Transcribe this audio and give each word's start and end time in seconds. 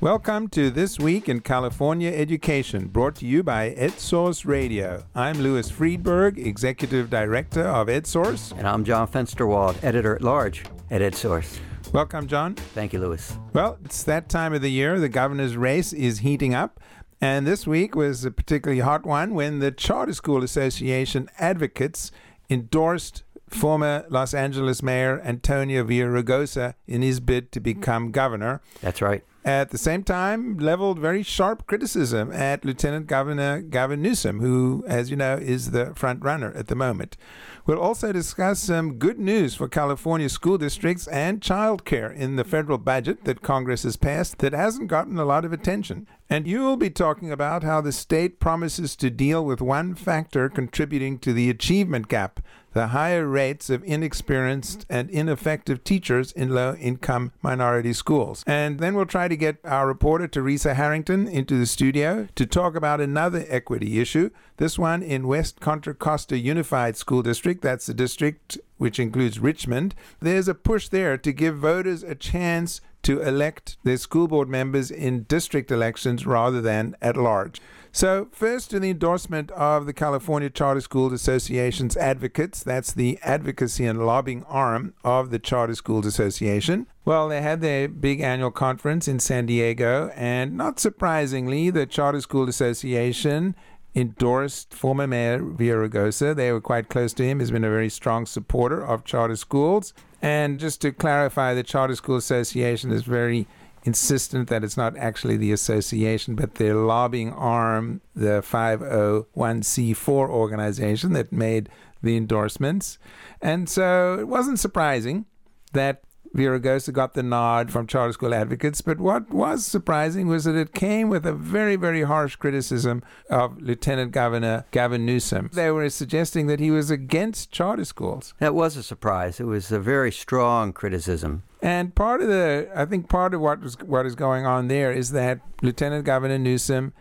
Welcome 0.00 0.46
to 0.50 0.70
This 0.70 1.00
Week 1.00 1.28
in 1.28 1.40
California 1.40 2.12
Education, 2.12 2.86
brought 2.86 3.16
to 3.16 3.26
you 3.26 3.42
by 3.42 3.74
EdSource 3.74 4.46
Radio. 4.46 5.02
I'm 5.12 5.40
Louis 5.40 5.68
Freedberg, 5.68 6.38
Executive 6.38 7.10
Director 7.10 7.64
of 7.64 7.88
EdSource. 7.88 8.56
And 8.56 8.68
I'm 8.68 8.84
John 8.84 9.08
Fensterwald, 9.08 9.82
Editor 9.82 10.14
at 10.14 10.22
Large 10.22 10.66
at 10.92 11.00
EdSource. 11.00 11.58
Welcome, 11.92 12.28
John. 12.28 12.54
Thank 12.54 12.92
you, 12.92 13.00
Louis. 13.00 13.36
Well, 13.52 13.76
it's 13.84 14.04
that 14.04 14.28
time 14.28 14.52
of 14.54 14.62
the 14.62 14.70
year. 14.70 15.00
The 15.00 15.08
governor's 15.08 15.56
race 15.56 15.92
is 15.92 16.20
heating 16.20 16.54
up. 16.54 16.78
And 17.20 17.44
this 17.44 17.66
week 17.66 17.96
was 17.96 18.24
a 18.24 18.30
particularly 18.30 18.82
hot 18.82 19.04
one 19.04 19.34
when 19.34 19.58
the 19.58 19.72
Charter 19.72 20.14
School 20.14 20.44
Association 20.44 21.28
advocates 21.40 22.12
endorsed 22.48 23.24
former 23.48 24.06
Los 24.08 24.32
Angeles 24.32 24.80
Mayor 24.80 25.20
Antonio 25.22 25.82
Villaraigosa 25.82 26.74
in 26.86 27.02
his 27.02 27.18
bid 27.18 27.50
to 27.50 27.58
become 27.58 28.12
governor. 28.12 28.60
That's 28.80 29.02
right 29.02 29.24
at 29.44 29.70
the 29.70 29.78
same 29.78 30.02
time 30.02 30.58
leveled 30.58 30.98
very 30.98 31.22
sharp 31.22 31.66
criticism 31.66 32.30
at 32.32 32.64
Lieutenant 32.64 33.06
Governor 33.06 33.60
Gavin 33.60 34.02
Newsom, 34.02 34.40
who, 34.40 34.84
as 34.86 35.10
you 35.10 35.16
know, 35.16 35.36
is 35.36 35.70
the 35.70 35.94
front 35.94 36.22
runner 36.22 36.52
at 36.54 36.66
the 36.66 36.74
moment. 36.74 37.16
We'll 37.64 37.80
also 37.80 38.12
discuss 38.12 38.60
some 38.60 38.94
good 38.94 39.18
news 39.18 39.54
for 39.54 39.68
California 39.68 40.28
school 40.28 40.58
districts 40.58 41.06
and 41.08 41.40
childcare 41.40 42.14
in 42.14 42.36
the 42.36 42.44
federal 42.44 42.78
budget 42.78 43.24
that 43.24 43.42
Congress 43.42 43.82
has 43.82 43.96
passed 43.96 44.38
that 44.38 44.52
hasn't 44.52 44.88
gotten 44.88 45.18
a 45.18 45.24
lot 45.24 45.44
of 45.44 45.52
attention. 45.52 46.06
And 46.30 46.46
you 46.46 46.60
will 46.60 46.76
be 46.76 46.90
talking 46.90 47.32
about 47.32 47.62
how 47.62 47.80
the 47.80 47.92
state 47.92 48.38
promises 48.38 48.96
to 48.96 49.08
deal 49.08 49.44
with 49.44 49.62
one 49.62 49.94
factor 49.94 50.50
contributing 50.50 51.18
to 51.20 51.32
the 51.32 51.48
achievement 51.48 52.08
gap 52.08 52.40
the 52.74 52.88
higher 52.88 53.26
rates 53.26 53.70
of 53.70 53.82
inexperienced 53.84 54.86
and 54.88 55.10
ineffective 55.10 55.82
teachers 55.82 56.32
in 56.32 56.50
low 56.50 56.74
income 56.74 57.32
minority 57.42 57.92
schools. 57.92 58.44
And 58.46 58.78
then 58.78 58.94
we'll 58.94 59.06
try 59.06 59.26
to 59.26 59.36
get 59.36 59.56
our 59.64 59.86
reporter 59.86 60.28
Theresa 60.28 60.74
Harrington 60.74 61.26
into 61.26 61.58
the 61.58 61.66
studio 61.66 62.28
to 62.36 62.46
talk 62.46 62.76
about 62.76 63.00
another 63.00 63.44
equity 63.48 63.98
issue, 64.00 64.30
this 64.58 64.78
one 64.78 65.02
in 65.02 65.26
West 65.26 65.60
Contra 65.60 65.94
Costa 65.94 66.38
Unified 66.38 66.96
School 66.96 67.22
District. 67.22 67.62
That's 67.62 67.86
the 67.86 67.94
district 67.94 68.58
which 68.76 69.00
includes 69.00 69.40
Richmond. 69.40 69.94
There's 70.20 70.46
a 70.46 70.54
push 70.54 70.88
there 70.88 71.18
to 71.18 71.32
give 71.32 71.56
voters 71.56 72.04
a 72.04 72.14
chance 72.14 72.80
to 73.02 73.20
elect 73.20 73.76
their 73.84 73.96
school 73.96 74.28
board 74.28 74.48
members 74.48 74.90
in 74.90 75.22
district 75.24 75.70
elections 75.70 76.26
rather 76.26 76.60
than 76.60 76.96
at 77.00 77.16
large. 77.16 77.60
So, 77.90 78.28
first 78.32 78.70
to 78.70 78.78
the 78.78 78.90
endorsement 78.90 79.50
of 79.52 79.86
the 79.86 79.92
California 79.92 80.50
Charter 80.50 80.80
Schools 80.80 81.12
Association's 81.12 81.96
advocates. 81.96 82.62
That's 82.62 82.92
the 82.92 83.18
advocacy 83.22 83.86
and 83.86 84.04
lobbying 84.04 84.44
arm 84.44 84.94
of 85.04 85.30
the 85.30 85.38
Charter 85.38 85.74
Schools 85.74 86.06
Association. 86.06 86.86
Well, 87.04 87.28
they 87.28 87.40
had 87.40 87.60
their 87.60 87.88
big 87.88 88.20
annual 88.20 88.50
conference 88.50 89.08
in 89.08 89.20
San 89.20 89.46
Diego, 89.46 90.12
and 90.14 90.56
not 90.56 90.78
surprisingly, 90.78 91.70
the 91.70 91.86
Charter 91.86 92.20
School 92.20 92.48
Association 92.48 93.56
endorsed 93.94 94.74
former 94.74 95.06
Mayor 95.06 95.40
Villaraigosa. 95.40 96.36
They 96.36 96.52
were 96.52 96.60
quite 96.60 96.88
close 96.88 97.12
to 97.14 97.24
him. 97.24 97.40
He's 97.40 97.50
been 97.50 97.64
a 97.64 97.70
very 97.70 97.88
strong 97.88 98.26
supporter 98.26 98.84
of 98.84 99.04
charter 99.04 99.36
schools. 99.36 99.94
And 100.20 100.58
just 100.58 100.80
to 100.82 100.92
clarify, 100.92 101.54
the 101.54 101.62
Charter 101.62 101.94
School 101.94 102.16
Association 102.16 102.90
is 102.90 103.02
very 103.02 103.46
insistent 103.84 104.48
that 104.48 104.64
it's 104.64 104.76
not 104.76 104.96
actually 104.96 105.36
the 105.36 105.52
association, 105.52 106.34
but 106.34 106.56
their 106.56 106.74
lobbying 106.74 107.32
arm, 107.32 108.00
the 108.14 108.42
501c4 108.42 110.08
organization 110.08 111.12
that 111.12 111.32
made 111.32 111.68
the 112.02 112.16
endorsements. 112.16 112.98
And 113.40 113.68
so 113.68 114.18
it 114.18 114.28
wasn't 114.28 114.58
surprising 114.58 115.26
that 115.72 116.02
Villaraigosa 116.34 116.92
got 116.92 117.14
the 117.14 117.22
nod 117.22 117.70
from 117.70 117.86
charter 117.86 118.12
school 118.12 118.34
advocates, 118.34 118.80
but 118.80 118.98
what 118.98 119.30
was 119.30 119.64
surprising 119.64 120.28
was 120.28 120.44
that 120.44 120.54
it 120.54 120.74
came 120.74 121.08
with 121.08 121.26
a 121.26 121.32
very, 121.32 121.76
very 121.76 122.02
harsh 122.02 122.36
criticism 122.36 123.02
of 123.30 123.60
Lieutenant 123.60 124.12
Governor 124.12 124.64
Gavin 124.70 125.04
Newsom. 125.06 125.50
They 125.52 125.70
were 125.70 125.88
suggesting 125.90 126.46
that 126.46 126.60
he 126.60 126.70
was 126.70 126.90
against 126.90 127.50
charter 127.50 127.84
schools. 127.84 128.34
That 128.38 128.54
was 128.54 128.76
a 128.76 128.82
surprise. 128.82 129.40
It 129.40 129.44
was 129.44 129.72
a 129.72 129.80
very 129.80 130.12
strong 130.12 130.72
criticism. 130.72 131.42
And 131.60 131.94
part 131.94 132.20
of 132.22 132.28
the, 132.28 132.70
I 132.74 132.84
think 132.84 133.08
part 133.08 133.34
of 133.34 133.40
what 133.40 133.60
was 133.60 133.76
what 133.80 134.06
is 134.06 134.14
going 134.14 134.46
on 134.46 134.68
there 134.68 134.92
is 134.92 135.10
that 135.10 135.40
Lieutenant 135.60 136.04
Governor 136.04 136.38
Newsom 136.38 136.92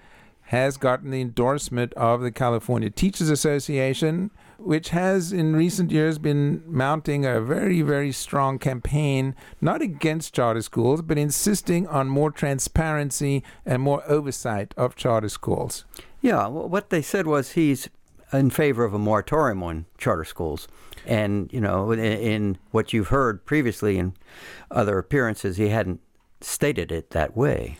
has 0.47 0.78
gotten 0.78 1.12
the 1.12 1.22
endorsement 1.22 1.94
of 1.94 2.22
the 2.22 2.31
California 2.31 2.90
Teachers 2.90 3.29
Association, 3.29 4.31
which 4.57 4.90
has 4.90 5.31
in 5.31 5.56
recent 5.56 5.91
years 5.91 6.18
been 6.18 6.63
mounting 6.66 7.25
a 7.25 7.41
very, 7.41 7.81
very 7.81 8.12
strong 8.12 8.59
campaign, 8.59 9.35
not 9.62 9.81
against 9.81 10.34
charter 10.34 10.62
schools, 10.62 11.01
but 11.01 11.18
insisting 11.18 11.88
on 11.88 12.09
more 12.09 12.31
transparency 12.31 13.44
and 13.66 13.81
more 13.81 14.03
oversight 14.07 14.73
of 14.78 14.96
charter 14.96 15.29
schools. 15.29 15.85
Yeah, 16.22 16.47
what 16.47 16.90
they 16.90 17.01
said 17.01 17.28
was 17.28 17.51
he's 17.51 17.90
in 18.34 18.50
favor 18.50 18.84
of 18.84 18.94
a 18.94 19.00
moratorium 19.00 19.63
on 19.63 19.85
charter 19.97 20.25
schools. 20.25 20.67
And, 21.06 21.51
you 21.53 21.62
know, 21.62 21.91
in, 21.91 22.00
in 22.00 22.57
what 22.72 22.91
you've 22.91 23.07
heard 23.07 23.46
previously 23.46 23.97
in 23.97 24.13
other 24.69 24.97
appearances, 24.97 25.57
he 25.57 25.69
hadn't 25.69 26.01
stated 26.41 26.91
it 26.91 27.12
that 27.12 27.35
way 27.35 27.78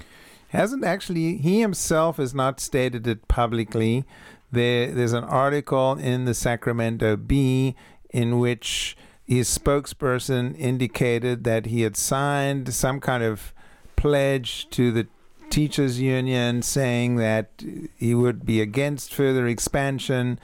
hasn't 0.49 0.83
actually 0.83 1.37
he 1.37 1.61
himself 1.61 2.17
has 2.17 2.33
not 2.33 2.59
stated 2.59 3.05
it 3.07 3.27
publicly. 3.27 4.05
There, 4.52 4.91
there's 4.91 5.13
an 5.13 5.24
article 5.24 5.94
in 5.94 6.25
the 6.25 6.34
Sacramento 6.34 7.18
Bee 7.18 7.75
in 8.09 8.40
which 8.40 8.96
his 9.25 9.50
spokesperson 9.56 10.58
indicated 10.58 11.44
that 11.44 11.66
he 11.66 11.81
had 11.81 11.97
signed 11.97 12.74
some 12.74 13.02
kind 13.02 13.24
of 13.24 13.53
pledge 13.97 14.69
to 14.69 14.91
the 14.91 15.08
teachers 15.50 16.00
union 16.00 16.62
saying 16.62 17.18
that 17.18 17.63
he 17.97 18.13
would 18.13 18.46
be 18.46 18.62
against 18.62 19.13
further 19.13 19.47
expansion 19.47 20.40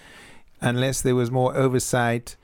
unless 0.60 1.02
there 1.02 1.16
was 1.16 1.32
more 1.32 1.56
oversight 1.56 2.36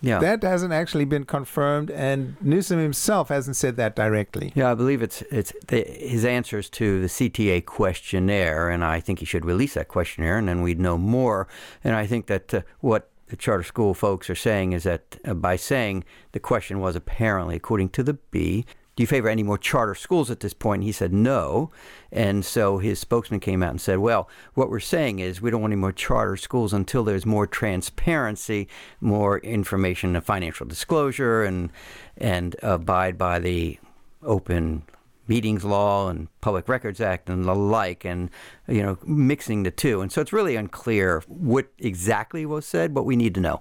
yeah. 0.00 0.20
That 0.20 0.42
hasn't 0.42 0.72
actually 0.72 1.04
been 1.04 1.24
confirmed, 1.24 1.90
and 1.90 2.36
Newsom 2.40 2.78
himself 2.78 3.30
hasn't 3.30 3.56
said 3.56 3.76
that 3.76 3.96
directly. 3.96 4.52
Yeah, 4.54 4.70
I 4.70 4.74
believe 4.74 5.02
it's 5.02 5.22
it's 5.22 5.52
the, 5.66 5.82
his 5.82 6.24
answers 6.24 6.70
to 6.70 7.00
the 7.00 7.08
CTA 7.08 7.64
questionnaire, 7.64 8.68
and 8.68 8.84
I 8.84 9.00
think 9.00 9.18
he 9.18 9.24
should 9.24 9.44
release 9.44 9.74
that 9.74 9.88
questionnaire, 9.88 10.38
and 10.38 10.48
then 10.48 10.62
we'd 10.62 10.78
know 10.78 10.98
more. 10.98 11.48
And 11.82 11.96
I 11.96 12.06
think 12.06 12.26
that 12.26 12.54
uh, 12.54 12.62
what 12.80 13.10
the 13.26 13.36
charter 13.36 13.64
school 13.64 13.92
folks 13.92 14.30
are 14.30 14.34
saying 14.34 14.72
is 14.72 14.84
that 14.84 15.18
uh, 15.24 15.34
by 15.34 15.56
saying 15.56 16.04
the 16.32 16.40
question 16.40 16.80
was 16.80 16.94
apparently, 16.94 17.56
according 17.56 17.90
to 17.90 18.02
the 18.02 18.14
Bee, 18.14 18.64
do 18.98 19.02
you 19.04 19.06
favor 19.06 19.28
any 19.28 19.44
more 19.44 19.58
charter 19.58 19.94
schools 19.94 20.28
at 20.28 20.40
this 20.40 20.52
point? 20.52 20.80
And 20.80 20.84
he 20.84 20.90
said 20.90 21.12
no. 21.12 21.70
And 22.10 22.44
so 22.44 22.78
his 22.78 22.98
spokesman 22.98 23.38
came 23.38 23.62
out 23.62 23.70
and 23.70 23.80
said, 23.80 23.98
well, 23.98 24.28
what 24.54 24.70
we're 24.70 24.80
saying 24.80 25.20
is 25.20 25.40
we 25.40 25.52
don't 25.52 25.60
want 25.60 25.70
any 25.70 25.80
more 25.80 25.92
charter 25.92 26.36
schools 26.36 26.72
until 26.72 27.04
there's 27.04 27.24
more 27.24 27.46
transparency, 27.46 28.66
more 29.00 29.38
information 29.38 30.16
and 30.16 30.24
financial 30.24 30.66
disclosure, 30.66 31.44
and, 31.44 31.70
and 32.16 32.56
abide 32.60 33.16
by 33.16 33.38
the 33.38 33.78
open 34.24 34.82
meetings 35.28 35.64
law 35.64 36.08
and 36.08 36.26
public 36.40 36.68
records 36.68 37.00
act 37.00 37.30
and 37.30 37.44
the 37.44 37.54
like 37.54 38.04
and 38.04 38.30
you 38.66 38.82
know 38.82 38.98
mixing 39.04 39.62
the 39.62 39.70
two 39.70 40.00
and 40.00 40.10
so 40.10 40.22
it's 40.22 40.32
really 40.32 40.56
unclear 40.56 41.22
what 41.28 41.68
exactly 41.78 42.46
was 42.46 42.64
said 42.64 42.94
but 42.94 43.02
we 43.02 43.14
need 43.14 43.34
to 43.34 43.40
know 43.40 43.60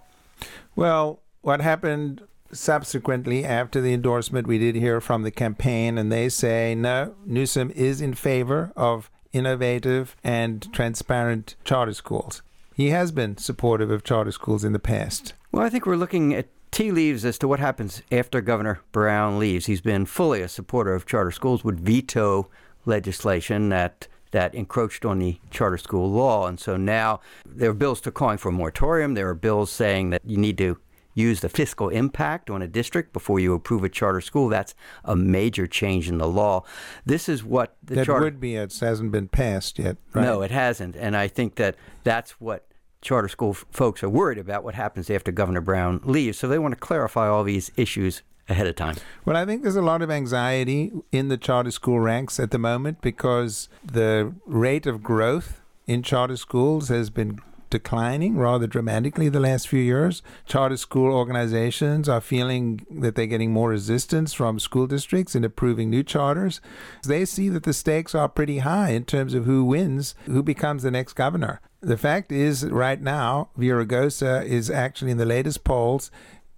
well 0.77 1.19
what 1.41 1.59
happened 1.59 2.25
subsequently, 2.51 3.45
after 3.45 3.81
the 3.81 3.93
endorsement, 3.93 4.47
we 4.47 4.57
did 4.57 4.75
hear 4.75 5.01
from 5.01 5.23
the 5.23 5.31
campaign, 5.31 5.97
and 5.97 6.11
they 6.11 6.29
say 6.29 6.75
no, 6.75 7.15
Newsom 7.25 7.71
is 7.71 8.01
in 8.01 8.13
favor 8.13 8.71
of 8.75 9.09
innovative 9.33 10.15
and 10.23 10.71
transparent 10.73 11.55
charter 11.63 11.93
schools. 11.93 12.41
He 12.75 12.89
has 12.89 13.11
been 13.11 13.37
supportive 13.37 13.91
of 13.91 14.03
charter 14.03 14.31
schools 14.31 14.63
in 14.63 14.73
the 14.73 14.79
past. 14.79 15.33
Well, 15.51 15.65
I 15.65 15.69
think 15.69 15.85
we're 15.85 15.95
looking 15.95 16.33
at 16.33 16.47
tea 16.71 16.91
leaves 16.91 17.25
as 17.25 17.37
to 17.39 17.47
what 17.47 17.59
happens 17.59 18.01
after 18.11 18.41
Governor 18.41 18.81
Brown 18.91 19.39
leaves. 19.39 19.65
He's 19.65 19.81
been 19.81 20.05
fully 20.05 20.41
a 20.41 20.47
supporter 20.47 20.93
of 20.93 21.05
charter 21.05 21.31
schools, 21.31 21.63
would 21.63 21.79
veto 21.79 22.49
legislation 22.85 23.69
that 23.69 24.07
that 24.31 24.53
encroached 24.53 25.05
on 25.05 25.19
the 25.19 25.39
charter 25.51 25.77
school 25.77 26.11
law. 26.11 26.47
And 26.47 26.59
so 26.59 26.77
now 26.77 27.21
there 27.45 27.69
are 27.69 27.73
bills 27.73 28.01
to 28.01 28.11
calling 28.11 28.37
for 28.37 28.49
a 28.49 28.51
moratorium. 28.51 29.13
There 29.13 29.29
are 29.29 29.33
bills 29.33 29.71
saying 29.71 30.09
that 30.09 30.21
you 30.25 30.37
need 30.37 30.57
to 30.57 30.77
use 31.17 31.41
the 31.41 31.49
fiscal 31.49 31.89
impact 31.89 32.49
on 32.49 32.61
a 32.61 32.67
district 32.67 33.11
before 33.11 33.39
you 33.39 33.53
approve 33.53 33.83
a 33.83 33.89
charter 33.89 34.21
school. 34.21 34.49
That's 34.49 34.75
a 35.03 35.15
major 35.15 35.65
change 35.67 36.07
in 36.07 36.19
the 36.19 36.27
law. 36.27 36.63
This 37.05 37.27
is 37.27 37.43
what 37.43 37.75
the 37.83 37.95
that 37.95 38.05
charter 38.05 38.25
would 38.25 38.39
be. 38.39 38.55
It 38.55 38.77
hasn't 38.79 39.11
been 39.11 39.27
passed 39.27 39.79
yet. 39.79 39.97
Right? 40.13 40.23
No, 40.23 40.41
it 40.41 40.51
hasn't, 40.51 40.95
and 40.95 41.17
I 41.17 41.27
think 41.27 41.55
that 41.55 41.75
that's 42.03 42.39
what 42.39 42.67
charter 43.01 43.27
school 43.27 43.51
f- 43.51 43.65
folks 43.71 44.03
are 44.03 44.09
worried 44.09 44.37
about. 44.37 44.63
What 44.63 44.75
happens 44.75 45.09
after 45.09 45.31
Governor 45.31 45.61
Brown 45.61 46.01
leaves? 46.03 46.37
So 46.37 46.47
they 46.47 46.59
want 46.59 46.73
to 46.73 46.79
clarify 46.79 47.27
all 47.27 47.43
these 47.43 47.71
issues 47.75 48.21
ahead 48.49 48.67
of 48.67 48.75
time? 48.75 48.95
Well, 49.25 49.35
I 49.35 49.45
think 49.45 49.63
there's 49.63 49.75
a 49.75 49.81
lot 49.81 50.01
of 50.01 50.09
anxiety 50.09 50.91
in 51.11 51.27
the 51.27 51.37
charter 51.37 51.71
school 51.71 51.99
ranks 51.99 52.39
at 52.39 52.51
the 52.51 52.57
moment 52.57 53.01
because 53.01 53.69
the 53.83 54.33
rate 54.45 54.85
of 54.85 55.03
growth 55.03 55.61
in 55.85 56.03
charter 56.03 56.37
schools 56.37 56.89
has 56.89 57.09
been 57.09 57.39
declining 57.69 58.37
rather 58.37 58.67
dramatically 58.67 59.29
the 59.29 59.39
last 59.39 59.67
few 59.67 59.79
years. 59.79 60.21
Charter 60.45 60.77
school 60.77 61.13
organizations 61.13 62.07
are 62.07 62.21
feeling 62.21 62.85
that 62.89 63.15
they're 63.15 63.25
getting 63.25 63.51
more 63.51 63.69
resistance 63.69 64.33
from 64.33 64.59
school 64.59 64.87
districts 64.87 65.35
in 65.35 65.43
approving 65.43 65.89
new 65.89 66.03
charters. 66.03 66.61
They 67.05 67.25
see 67.25 67.49
that 67.49 67.63
the 67.63 67.73
stakes 67.73 68.15
are 68.15 68.29
pretty 68.29 68.59
high 68.59 68.91
in 68.91 69.05
terms 69.05 69.33
of 69.33 69.45
who 69.45 69.63
wins, 69.63 70.15
who 70.25 70.43
becomes 70.43 70.83
the 70.83 70.91
next 70.91 71.13
governor. 71.13 71.61
The 71.81 71.97
fact 71.97 72.31
is, 72.31 72.65
right 72.65 73.01
now, 73.01 73.49
Villaraigosa 73.57 74.45
is 74.45 74.69
actually 74.69 75.11
in 75.11 75.17
the 75.17 75.25
latest 75.25 75.63
polls 75.63 76.09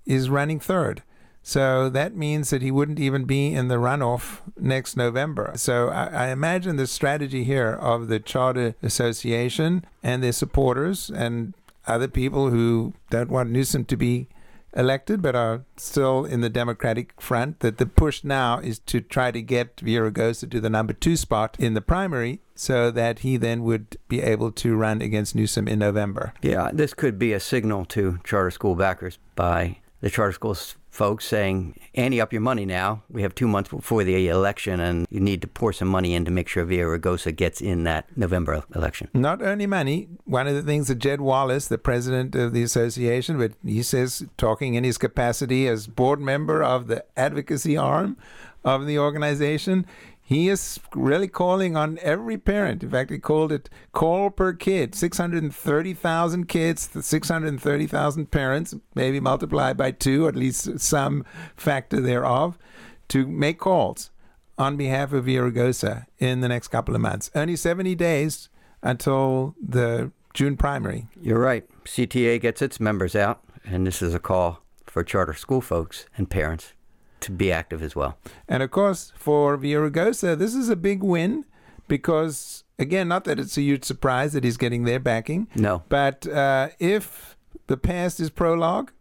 is 0.06 0.30
running 0.30 0.60
third. 0.60 1.04
So 1.42 1.90
that 1.90 2.16
means 2.16 2.50
that 2.50 2.62
he 2.62 2.72
wouldn't 2.72 3.00
even 3.00 3.26
be 3.26 3.54
in 3.54 3.70
the 3.70 3.76
runoff 3.76 4.42
next 4.60 4.96
November. 4.96 5.54
So 5.56 5.90
I, 5.90 6.06
I, 6.08 6.28
imagine 6.28 6.76
the 6.76 6.86
strategy 6.86 7.44
here 7.44 7.72
of 7.72 8.08
the 8.08 8.20
Charter 8.20 8.76
Association 8.84 9.86
and 10.04 10.22
their 10.22 10.32
supporters 10.32 11.10
and 11.10 11.54
other 11.88 12.08
people 12.08 12.50
who 12.50 12.94
don't 13.10 13.32
want 13.32 13.50
Newsom 13.50 13.86
to 13.86 13.98
be 13.98 14.28
elected 14.76 15.22
but 15.22 15.36
are 15.36 15.64
still 15.78 16.26
in 16.26 16.42
the 16.42 16.50
Democratic 16.50 17.20
front 17.20 17.60
that 17.62 17.78
the 17.78 17.86
push 17.86 18.24
now 18.24 18.60
is 18.60 18.80
to 18.80 19.02
try 19.02 19.32
to 19.32 19.42
get 19.42 19.78
Villaraigosa 19.78 20.50
to 20.50 20.62
the 20.62 20.70
number 20.70 20.94
two 20.94 21.16
spot 21.16 21.56
in 21.60 21.74
the 21.74 21.82
primary 21.82 22.40
so 22.56 22.92
that 22.92 23.20
he 23.20 23.38
then 23.38 23.64
would 23.64 23.98
be 24.08 24.22
able 24.22 24.52
to 24.52 24.76
run 24.76 25.02
against 25.02 25.36
Newsom 25.36 25.68
in 25.68 25.80
November. 25.80 26.34
Yeah, 26.42 26.70
this 26.74 26.94
could 26.94 27.18
be 27.18 27.34
a 27.34 27.40
signal 27.40 27.86
to 27.86 28.20
charter 28.24 28.52
school 28.52 28.76
backers 28.76 29.18
by 29.36 29.78
the 30.02 30.10
charter 30.10 30.34
schools 30.34 30.76
folks 30.90 31.26
saying, 31.26 31.80
ante 31.96 32.20
up 32.20 32.34
your 32.34 32.42
money 32.42 32.66
now. 32.66 33.04
We 33.10 33.22
have 33.22 33.36
two 33.36 33.48
months 33.48 33.70
before 33.70 34.04
the 34.04 34.28
election, 34.28 34.80
and 34.80 35.08
you 35.10 35.20
need 35.20 35.42
to 35.42 35.48
pour 35.48 35.72
some 35.74 35.88
money 35.88 36.14
in 36.14 36.26
to 36.26 36.32
make 36.32 36.48
sure 36.48 36.66
Villaraigosa 36.66 37.36
gets 37.36 37.62
in 37.62 37.84
that 37.84 38.06
November 38.18 38.64
election. 38.76 39.10
Not 39.14 39.42
only 39.42 39.68
money. 39.68 40.08
One 40.26 40.48
of 40.48 40.56
the 40.56 40.64
things 40.64 40.88
that 40.88 41.00
Jed 41.00 41.22
Wallace, 41.22 41.68
the 41.68 41.78
president 41.78 42.36
of 42.36 42.54
the 42.54 42.64
association, 42.64 43.38
but 43.38 43.54
he 43.64 43.84
says, 43.84 44.26
talking 44.38 44.74
in 44.74 44.84
his 44.84 44.98
capacity 44.98 45.68
as 45.68 45.88
board 45.88 46.20
member 46.20 46.64
of 46.64 46.88
the 46.88 47.06
advocacy 47.18 47.78
arm 47.78 48.18
of 48.66 48.86
the 48.86 49.00
organization, 49.00 49.86
he 50.30 50.48
is 50.48 50.80
really 50.94 51.28
calling 51.28 51.76
on 51.76 51.98
every 52.04 52.38
parent. 52.38 52.84
In 52.84 52.92
fact, 52.92 53.10
he 53.10 53.18
called 53.18 53.52
it 53.52 53.68
call 53.94 54.30
per 54.30 54.54
kid 54.54 54.94
630,000 54.94 56.48
kids, 56.48 56.88
630,000 57.02 58.30
parents, 58.30 58.76
maybe 58.94 59.20
multiplied 59.20 59.76
by 59.76 59.90
two, 59.90 60.28
at 60.28 60.36
least 60.36 60.80
some 60.80 61.26
factor 61.56 62.00
thereof, 62.00 62.60
to 63.08 63.26
make 63.26 63.58
calls 63.58 64.12
on 64.56 64.78
behalf 64.78 65.14
of 65.14 65.26
Villaraigosa 65.26 66.06
in 66.20 66.42
the 66.42 66.48
next 66.48 66.68
couple 66.68 66.94
of 66.94 67.02
months. 67.02 67.32
Only 67.34 67.56
70 67.56 67.96
days 67.96 68.50
until 68.84 69.56
the 69.60 70.12
June 70.36 70.58
primary. 70.58 71.08
You're 71.20 71.40
right. 71.40 71.68
CTA 71.86 72.40
gets 72.40 72.62
its 72.62 72.80
members 72.80 73.16
out, 73.16 73.42
and 73.66 73.88
this 73.88 74.04
is 74.04 74.14
a 74.14 74.20
call 74.20 74.62
for 74.86 75.04
charter 75.04 75.34
school 75.34 75.62
folks 75.62 76.06
and 76.16 76.30
parents 76.30 76.74
to 77.22 77.32
be 77.32 77.52
active 77.52 77.82
as 77.82 77.96
well. 77.96 78.18
And 78.48 78.64
of 78.64 78.72
course, 78.72 79.12
for 79.16 79.58
Villaraigosa, 79.58 80.38
this 80.38 80.56
is 80.56 80.70
a 80.70 80.76
big 80.76 81.04
win 81.04 81.46
because, 81.88 82.64
again, 82.78 83.08
not 83.08 83.24
that 83.26 83.40
it's 83.40 83.58
a 83.58 83.62
huge 83.62 83.84
surprise 83.84 84.34
that 84.34 84.44
he's 84.44 84.58
getting 84.58 84.84
their 84.84 85.00
backing. 85.00 85.48
No. 85.56 85.84
But 85.90 86.28
uh, 86.28 86.70
if 86.80 87.38
the 87.68 87.78
past 87.78 88.20
is 88.20 88.30
prologue, 88.30 88.92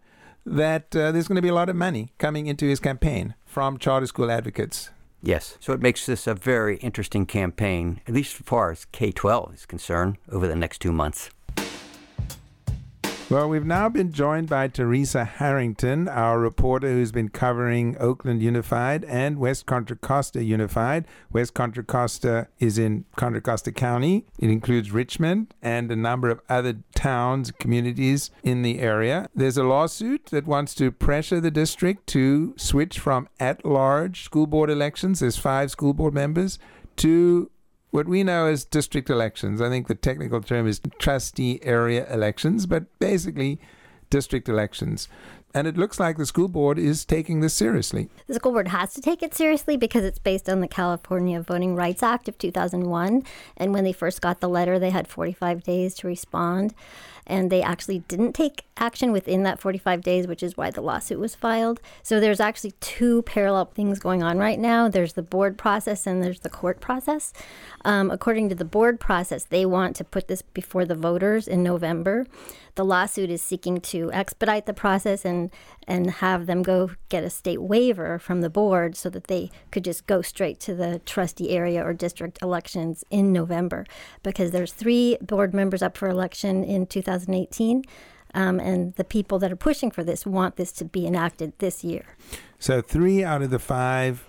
that 0.44 0.97
uh, 0.97 1.12
there's 1.12 1.29
going 1.29 1.37
to 1.37 1.43
be 1.43 1.49
a 1.49 1.55
lot 1.55 1.69
of 1.69 1.76
money 1.76 2.12
coming 2.19 2.47
into 2.47 2.67
his 2.67 2.81
campaign 2.81 3.35
from 3.44 3.79
charter 3.79 4.06
school 4.06 4.31
advocates. 4.31 4.91
Yes. 5.23 5.59
So 5.61 5.73
it 5.73 5.81
makes 5.81 6.06
this 6.06 6.26
a 6.26 6.35
very 6.35 6.76
interesting 6.79 7.26
campaign, 7.26 8.00
at 8.06 8.14
least 8.14 8.41
as 8.41 8.47
far 8.47 8.71
as 8.71 8.87
K 8.87 9.12
12 9.12 9.55
is 9.55 9.67
concerned, 9.67 10.17
over 10.31 10.47
the 10.47 10.56
next 10.56 10.79
two 10.79 10.93
months. 10.93 11.31
Well, 13.30 13.50
we've 13.50 13.66
now 13.66 13.90
been 13.90 14.10
joined 14.10 14.48
by 14.48 14.69
Theresa 14.69 15.26
Harrington, 15.26 16.08
our 16.08 16.38
reporter 16.38 16.88
who's 16.88 17.12
been 17.12 17.28
covering 17.28 17.94
Oakland 18.00 18.40
Unified 18.40 19.04
and 19.04 19.36
West 19.36 19.66
Contra 19.66 19.96
Costa 19.96 20.42
Unified. 20.42 21.04
West 21.30 21.52
Contra 21.52 21.84
Costa 21.84 22.48
is 22.58 22.78
in 22.78 23.04
Contra 23.16 23.42
Costa 23.42 23.70
County. 23.70 24.25
It 24.38 24.48
includes 24.48 24.92
Richmond 24.92 25.52
and 25.60 25.92
a 25.92 25.96
number 25.96 26.30
of 26.30 26.40
other 26.48 26.78
towns, 26.94 27.50
communities 27.50 28.30
in 28.42 28.62
the 28.62 28.78
area. 28.78 29.28
There's 29.34 29.58
a 29.58 29.62
lawsuit 29.62 30.25
that 30.30 30.46
wants 30.46 30.75
to 30.76 30.90
pressure 30.90 31.38
the 31.38 31.50
district 31.50 32.06
to 32.06 32.54
switch 32.56 32.98
from 32.98 33.28
at 33.38 33.62
large 33.62 34.25
school 34.25 34.46
board 34.46 34.70
elections, 34.70 35.20
there's 35.20 35.36
five 35.36 35.70
school 35.70 35.92
board 35.92 36.14
members, 36.14 36.58
to 36.96 37.50
what 37.90 38.06
we 38.06 38.23
know 38.23 38.46
as 38.46 38.64
district 38.64 39.11
elections. 39.11 39.61
I 39.61 39.69
think 39.69 39.88
the 39.88 39.94
technical 39.94 40.40
term 40.40 40.67
is 40.67 40.81
trustee 40.99 41.61
area 41.62 42.12
elections, 42.12 42.67
but 42.67 42.99
basically 42.99 43.61
district 44.11 44.49
elections. 44.49 45.08
And 45.55 45.67
it 45.67 45.79
looks 45.79 45.99
like 45.99 46.19
the 46.19 46.26
school 46.26 46.49
board 46.49 46.79
is 46.79 47.06
taking 47.06 47.40
this 47.40 47.55
seriously. 47.55 48.11
The 48.26 48.35
school 48.35 48.52
board 48.52 48.69
has 48.69 48.93
to 48.94 49.00
take 49.00 49.23
it 49.23 49.35
seriously 49.35 49.79
because 49.79 50.05
it's 50.05 50.19
based 50.19 50.49
on 50.49 50.61
the 50.61 50.69
California 50.69 51.40
Voting 51.40 51.75
Rights 51.75 52.02
Act 52.02 52.29
of 52.29 52.37
2001. 52.37 53.23
And 53.56 53.73
when 53.73 53.85
they 53.85 53.94
first 53.94 54.20
got 54.20 54.40
the 54.40 54.49
letter, 54.49 54.79
they 54.79 54.90
had 54.90 55.08
45 55.08 55.62
days 55.62 55.94
to 55.96 56.06
respond 56.06 56.75
and 57.28 57.50
they 57.50 57.62
actually 57.62 58.00
didn't 58.00 58.32
take 58.32 58.64
action 58.76 59.12
within 59.12 59.42
that 59.42 59.60
45 59.60 60.02
days, 60.02 60.26
which 60.26 60.42
is 60.42 60.56
why 60.56 60.70
the 60.70 60.80
lawsuit 60.80 61.19
was 61.19 61.34
filed. 61.34 61.80
So 62.02 62.20
there's 62.20 62.40
actually 62.40 62.72
two 62.80 63.22
parallel 63.22 63.66
things 63.66 63.98
going 63.98 64.22
on 64.22 64.38
right 64.38 64.58
now 64.58 64.88
there's 64.88 65.12
the 65.14 65.22
board 65.22 65.58
process 65.58 66.06
and 66.06 66.22
there's 66.22 66.40
the 66.40 66.48
court 66.48 66.80
process. 66.80 67.32
Um, 67.84 68.10
according 68.10 68.48
to 68.48 68.54
the 68.54 68.64
board 68.64 69.00
process, 69.00 69.44
they 69.44 69.64
want 69.66 69.96
to 69.96 70.04
put 70.04 70.28
this 70.28 70.42
before 70.42 70.84
the 70.84 70.94
voters 70.94 71.46
in 71.46 71.62
November. 71.62 72.26
The 72.78 72.84
lawsuit 72.84 73.28
is 73.28 73.42
seeking 73.42 73.80
to 73.80 74.12
expedite 74.12 74.66
the 74.66 74.72
process 74.72 75.25
and, 75.25 75.50
and 75.88 76.12
have 76.12 76.46
them 76.46 76.62
go 76.62 76.92
get 77.08 77.25
a 77.25 77.28
state 77.28 77.60
waiver 77.60 78.20
from 78.20 78.40
the 78.40 78.48
board 78.48 78.94
so 78.94 79.10
that 79.10 79.25
they 79.25 79.50
could 79.72 79.82
just 79.82 80.06
go 80.06 80.22
straight 80.22 80.60
to 80.60 80.76
the 80.76 81.00
trustee 81.00 81.50
area 81.50 81.84
or 81.84 81.92
district 81.92 82.38
elections 82.40 83.02
in 83.10 83.32
November 83.32 83.84
because 84.22 84.52
there's 84.52 84.72
three 84.72 85.19
board 85.20 85.52
members 85.52 85.82
up 85.82 85.96
for 85.96 86.08
election 86.08 86.62
in 86.62 86.86
2018. 86.86 87.82
Um, 88.32 88.60
and 88.60 88.94
the 88.94 89.02
people 89.02 89.40
that 89.40 89.50
are 89.50 89.56
pushing 89.56 89.90
for 89.90 90.04
this 90.04 90.25
want 90.25 90.54
this 90.54 90.70
to 90.75 90.84
be 90.84 91.04
enacted 91.04 91.54
this 91.58 91.82
year. 91.82 92.04
So, 92.60 92.80
three 92.80 93.25
out 93.25 93.42
of 93.42 93.50
the 93.50 93.58
five 93.58 94.25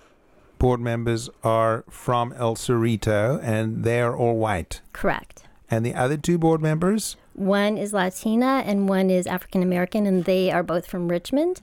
board 0.58 0.80
members 0.80 1.30
are 1.44 1.86
from 1.88 2.34
El 2.34 2.56
Cerrito, 2.56 3.40
and 3.44 3.84
they 3.84 4.02
are 4.02 4.18
all 4.18 4.38
white. 4.38 4.82
Correct. 4.92 5.44
And 5.72 5.86
the 5.86 5.94
other 5.94 6.18
two 6.18 6.38
board 6.38 6.62
members? 6.62 7.16
One 7.34 7.78
is 7.78 7.94
Latina 7.94 8.64
and 8.66 8.90
one 8.90 9.10
is 9.10 9.28
African 9.28 9.62
American, 9.64 10.06
and 10.06 10.26
they 10.26 10.52
are 10.52 10.64
both 10.64 10.88
from 10.88 11.08
Richmond. 11.08 11.62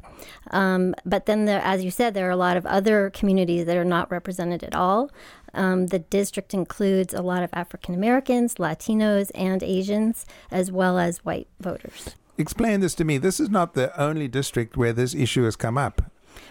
Um, 0.50 0.94
but 1.04 1.26
then, 1.26 1.44
there, 1.44 1.60
as 1.60 1.84
you 1.84 1.90
said, 1.90 2.14
there 2.14 2.28
are 2.28 2.30
a 2.30 2.36
lot 2.36 2.56
of 2.56 2.64
other 2.66 3.10
communities 3.10 3.66
that 3.66 3.76
are 3.76 3.84
not 3.84 4.10
represented 4.10 4.62
at 4.62 4.74
all. 4.74 5.10
Um, 5.54 5.88
the 5.88 5.98
district 5.98 6.54
includes 6.54 7.12
a 7.14 7.22
lot 7.22 7.42
of 7.42 7.50
African 7.52 7.94
Americans, 7.94 8.54
Latinos, 8.56 9.30
and 9.34 9.62
Asians, 9.62 10.24
as 10.50 10.70
well 10.70 10.98
as 10.98 11.24
white 11.24 11.48
voters. 11.60 12.14
Explain 12.38 12.80
this 12.80 12.94
to 12.96 13.04
me. 13.04 13.18
This 13.18 13.40
is 13.40 13.48
not 13.48 13.74
the 13.74 13.98
only 14.00 14.28
district 14.28 14.76
where 14.76 14.92
this 14.92 15.14
issue 15.14 15.44
has 15.44 15.56
come 15.56 15.78
up. 15.78 16.02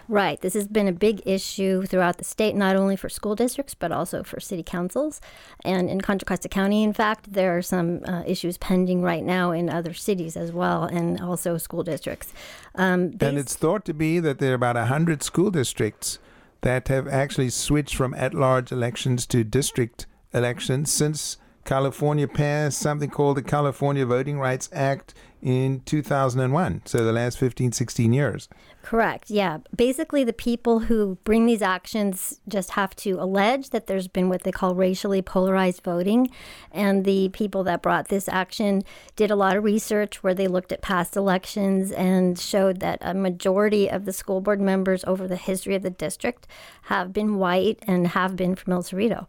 Right. 0.08 0.39
This 0.42 0.54
has 0.54 0.68
been 0.68 0.88
a 0.88 0.92
big 0.92 1.22
issue 1.25 1.86
throughout 1.86 2.18
the 2.18 2.24
state, 2.24 2.56
not 2.56 2.75
only 2.75 2.96
for 2.96 3.10
school 3.10 3.36
districts, 3.36 3.74
but 3.74 3.92
also 3.92 4.24
for 4.24 4.39
city 4.39 4.63
councils. 4.63 5.22
And 5.63 5.89
in 5.89 6.01
Contra 6.01 6.25
Costa 6.25 6.50
County, 6.50 6.84
in 6.84 6.94
fact, 6.94 7.34
there 7.34 7.58
are 7.58 7.62
some 7.62 8.04
uh, 8.06 8.24
issues 8.25 8.58
pending 8.58 9.01
right 9.01 9.24
now 9.24 9.51
in 9.51 9.70
other 9.70 9.94
cities 9.94 10.38
as 10.38 10.51
well, 10.51 10.84
and 10.84 11.20
also 11.22 11.58
school 11.58 11.84
districts. 11.84 12.34
Um, 12.75 13.13
and 13.20 13.38
it's 13.38 13.56
thought 13.56 13.86
to 13.86 13.94
be 13.94 14.20
that 14.20 14.39
there 14.39 14.51
are 14.51 14.56
about 14.56 14.75
100 14.75 15.24
school 15.24 15.51
districts 15.51 16.20
that 16.62 16.88
have 16.88 17.08
actually 17.08 17.50
switched 17.50 17.96
from 17.96 18.13
at 18.15 18.34
large 18.34 18.72
elections 18.72 19.25
to 19.27 19.44
district 19.44 20.08
elections 20.34 20.92
since 20.92 21.38
California 21.66 22.28
passed 22.28 22.78
something 22.78 23.10
called 23.10 23.38
the 23.38 23.42
California 23.42 24.06
Voting 24.06 24.40
Rights 24.40 24.70
Act 24.72 25.16
in 25.42 25.82
2001. 25.82 26.84
So 26.86 27.04
the 27.04 27.12
last 27.12 27.40
15, 27.40 27.72
16 27.72 28.14
years. 28.14 28.48
Correct. 28.84 29.32
Yeah. 29.32 29.58
Basically, 29.76 30.24
the 30.24 30.32
people 30.32 30.82
who 30.82 31.18
bring 31.24 31.48
these 31.48 31.64
actions 31.64 32.40
just 32.48 32.72
have 32.72 32.96
to 32.98 33.14
allege 33.14 33.72
that 33.72 33.88
there's 33.88 34.08
been 34.08 34.30
what 34.30 34.44
they 34.44 34.52
call 34.52 34.76
racially 34.76 35.24
polarized 35.24 35.84
voting. 35.84 36.30
And 36.72 37.04
the 37.04 37.30
people 37.30 37.64
that 37.64 37.82
brought 37.82 38.10
this 38.10 38.30
action 38.30 38.84
did 39.16 39.32
a 39.32 39.36
lot 39.36 39.58
of 39.58 39.64
research 39.64 40.22
where 40.22 40.36
they 40.36 40.48
looked 40.48 40.72
at 40.72 40.84
past 40.84 41.16
elections 41.16 41.92
and 41.92 42.38
showed 42.38 42.80
that 42.82 43.00
a 43.02 43.16
majority 43.16 43.90
of 43.90 44.06
the 44.06 44.14
school 44.14 44.40
board 44.40 44.62
members 44.62 45.04
over 45.06 45.28
the 45.28 45.36
history 45.36 45.74
of 45.74 45.82
the 45.82 45.90
district 45.90 46.48
have 46.84 47.12
been 47.12 47.38
white 47.38 47.80
and 47.88 48.10
have 48.10 48.36
been 48.36 48.56
from 48.56 48.74
El 48.74 48.84
Cerrito. 48.84 49.26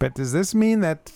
But 0.00 0.16
does 0.16 0.32
this 0.32 0.52
mean 0.52 0.80
that 0.80 1.12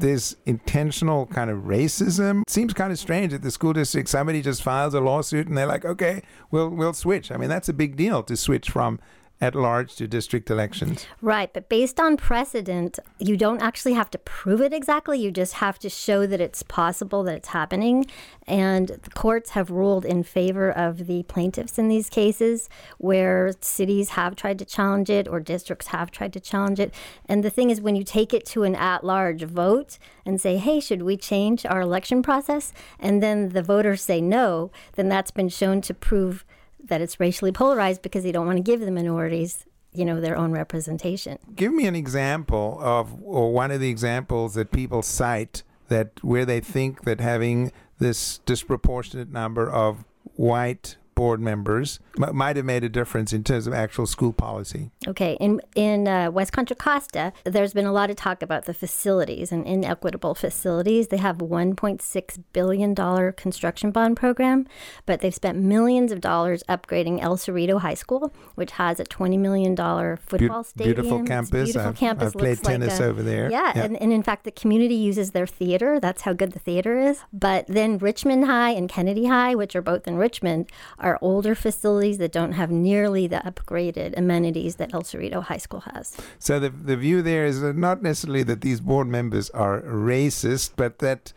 this 0.00 0.36
intentional 0.46 1.26
kind 1.26 1.50
of 1.50 1.60
racism. 1.60 2.42
It 2.42 2.50
seems 2.50 2.74
kind 2.74 2.92
of 2.92 2.98
strange 2.98 3.32
at 3.32 3.42
the 3.42 3.50
school 3.50 3.72
district. 3.72 4.08
Somebody 4.08 4.42
just 4.42 4.62
files 4.62 4.94
a 4.94 5.00
lawsuit 5.00 5.46
and 5.46 5.56
they're 5.56 5.66
like, 5.66 5.84
okay, 5.84 6.22
we'll 6.50 6.68
we'll 6.68 6.92
switch. 6.92 7.30
I 7.30 7.36
mean, 7.36 7.48
that's 7.48 7.68
a 7.68 7.72
big 7.72 7.96
deal 7.96 8.22
to 8.24 8.36
switch 8.36 8.70
from 8.70 8.98
at 9.40 9.54
large 9.54 9.96
to 9.96 10.06
district 10.06 10.50
elections. 10.50 11.06
Right, 11.22 11.52
but 11.52 11.68
based 11.68 11.98
on 11.98 12.16
precedent, 12.18 12.98
you 13.18 13.36
don't 13.36 13.62
actually 13.62 13.94
have 13.94 14.10
to 14.10 14.18
prove 14.18 14.60
it 14.60 14.74
exactly. 14.74 15.18
You 15.18 15.30
just 15.30 15.54
have 15.54 15.78
to 15.78 15.88
show 15.88 16.26
that 16.26 16.40
it's 16.40 16.62
possible 16.62 17.22
that 17.24 17.36
it's 17.36 17.48
happening. 17.48 18.06
And 18.46 18.88
the 18.88 19.10
courts 19.10 19.50
have 19.50 19.70
ruled 19.70 20.04
in 20.04 20.24
favor 20.24 20.70
of 20.70 21.06
the 21.06 21.22
plaintiffs 21.22 21.78
in 21.78 21.88
these 21.88 22.10
cases 22.10 22.68
where 22.98 23.52
cities 23.60 24.10
have 24.10 24.36
tried 24.36 24.58
to 24.58 24.64
challenge 24.64 25.08
it 25.08 25.26
or 25.26 25.40
districts 25.40 25.88
have 25.88 26.10
tried 26.10 26.32
to 26.34 26.40
challenge 26.40 26.78
it. 26.78 26.92
And 27.26 27.42
the 27.42 27.50
thing 27.50 27.70
is, 27.70 27.80
when 27.80 27.96
you 27.96 28.04
take 28.04 28.34
it 28.34 28.44
to 28.46 28.64
an 28.64 28.74
at 28.74 29.04
large 29.04 29.42
vote 29.44 29.98
and 30.26 30.40
say, 30.40 30.58
hey, 30.58 30.80
should 30.80 31.02
we 31.02 31.16
change 31.16 31.64
our 31.64 31.80
election 31.80 32.22
process? 32.22 32.72
And 32.98 33.22
then 33.22 33.50
the 33.50 33.62
voters 33.62 34.02
say 34.02 34.20
no, 34.20 34.70
then 34.96 35.08
that's 35.08 35.30
been 35.30 35.48
shown 35.48 35.80
to 35.82 35.94
prove 35.94 36.44
that 36.84 37.00
it's 37.00 37.20
racially 37.20 37.52
polarized 37.52 38.02
because 38.02 38.22
they 38.22 38.32
don't 38.32 38.46
want 38.46 38.56
to 38.56 38.62
give 38.62 38.80
the 38.80 38.90
minorities 38.90 39.64
you 39.92 40.04
know 40.04 40.20
their 40.20 40.36
own 40.36 40.52
representation. 40.52 41.38
Give 41.54 41.72
me 41.72 41.86
an 41.86 41.96
example 41.96 42.78
of 42.80 43.16
or 43.22 43.52
one 43.52 43.70
of 43.70 43.80
the 43.80 43.88
examples 43.88 44.54
that 44.54 44.70
people 44.70 45.02
cite 45.02 45.62
that 45.88 46.22
where 46.22 46.44
they 46.44 46.60
think 46.60 47.02
that 47.04 47.20
having 47.20 47.72
this 47.98 48.38
disproportionate 48.46 49.30
number 49.30 49.68
of 49.68 50.04
white 50.36 50.96
board 51.20 51.38
members 51.52 52.00
m- 52.18 52.34
might 52.34 52.56
have 52.56 52.64
made 52.64 52.82
a 52.82 52.88
difference 52.88 53.30
in 53.34 53.44
terms 53.44 53.66
of 53.66 53.74
actual 53.74 54.06
school 54.06 54.32
policy. 54.32 54.90
Okay, 55.06 55.36
in 55.46 55.60
in 55.74 56.08
uh, 56.08 56.30
West 56.30 56.52
Contra 56.56 56.74
Costa, 56.74 57.24
there's 57.44 57.74
been 57.74 57.84
a 57.84 57.92
lot 58.00 58.08
of 58.08 58.16
talk 58.16 58.38
about 58.42 58.64
the 58.64 58.72
facilities 58.72 59.52
and 59.52 59.66
inequitable 59.66 60.34
facilities. 60.34 61.08
They 61.08 61.18
have 61.28 61.36
1.6 61.38 62.42
billion 62.54 62.94
dollar 62.94 63.32
construction 63.32 63.90
bond 63.90 64.16
program, 64.16 64.66
but 65.04 65.20
they've 65.20 65.34
spent 65.34 65.58
millions 65.58 66.10
of 66.10 66.20
dollars 66.22 66.62
upgrading 66.68 67.20
El 67.20 67.36
Cerrito 67.36 67.80
High 67.80 67.98
School, 68.04 68.32
which 68.54 68.72
has 68.72 68.98
a 68.98 69.04
20 69.04 69.36
million 69.36 69.74
dollar 69.74 70.18
football 70.30 70.62
Be- 70.62 70.68
stadium. 70.68 70.94
Beautiful 70.94 71.24
campus. 71.24 71.50
beautiful 71.64 71.88
I've, 71.90 71.96
campus. 71.96 72.26
I've 72.28 72.32
played 72.32 72.50
Looks 72.56 72.64
like 72.64 72.72
tennis 72.80 72.98
a- 73.00 73.04
over 73.04 73.22
there. 73.22 73.50
Yeah, 73.50 73.72
And, 73.74 73.96
and 74.02 74.10
in 74.12 74.22
fact, 74.22 74.44
the 74.44 74.50
community 74.62 74.94
uses 74.94 75.32
their 75.32 75.46
theater. 75.46 76.00
That's 76.00 76.22
how 76.22 76.32
good 76.32 76.52
the 76.52 76.58
theater 76.68 76.98
is. 76.98 77.20
But 77.32 77.66
then 77.66 77.98
Richmond 77.98 78.46
High 78.46 78.70
and 78.70 78.88
Kennedy 78.88 79.26
High, 79.26 79.54
which 79.54 79.76
are 79.76 79.82
both 79.82 80.06
in 80.08 80.16
Richmond, 80.16 80.70
are 80.98 81.09
older 81.20 81.54
facilities 81.54 82.18
that 82.18 82.32
don't 82.32 82.52
have 82.52 82.70
nearly 82.70 83.26
the 83.26 83.38
upgraded 83.38 84.16
amenities 84.16 84.76
that 84.76 84.92
El 84.94 85.02
Cerrito 85.02 85.42
High 85.42 85.58
School 85.58 85.80
has. 85.80 86.16
So 86.38 86.58
the 86.58 86.70
the 86.70 86.96
view 86.96 87.22
there 87.22 87.46
is 87.46 87.62
not 87.62 88.02
necessarily 88.02 88.42
that 88.44 88.60
these 88.60 88.80
board 88.80 89.08
members 89.08 89.50
are 89.50 89.80
racist, 89.82 90.72
but 90.76 90.98
that 90.98 91.32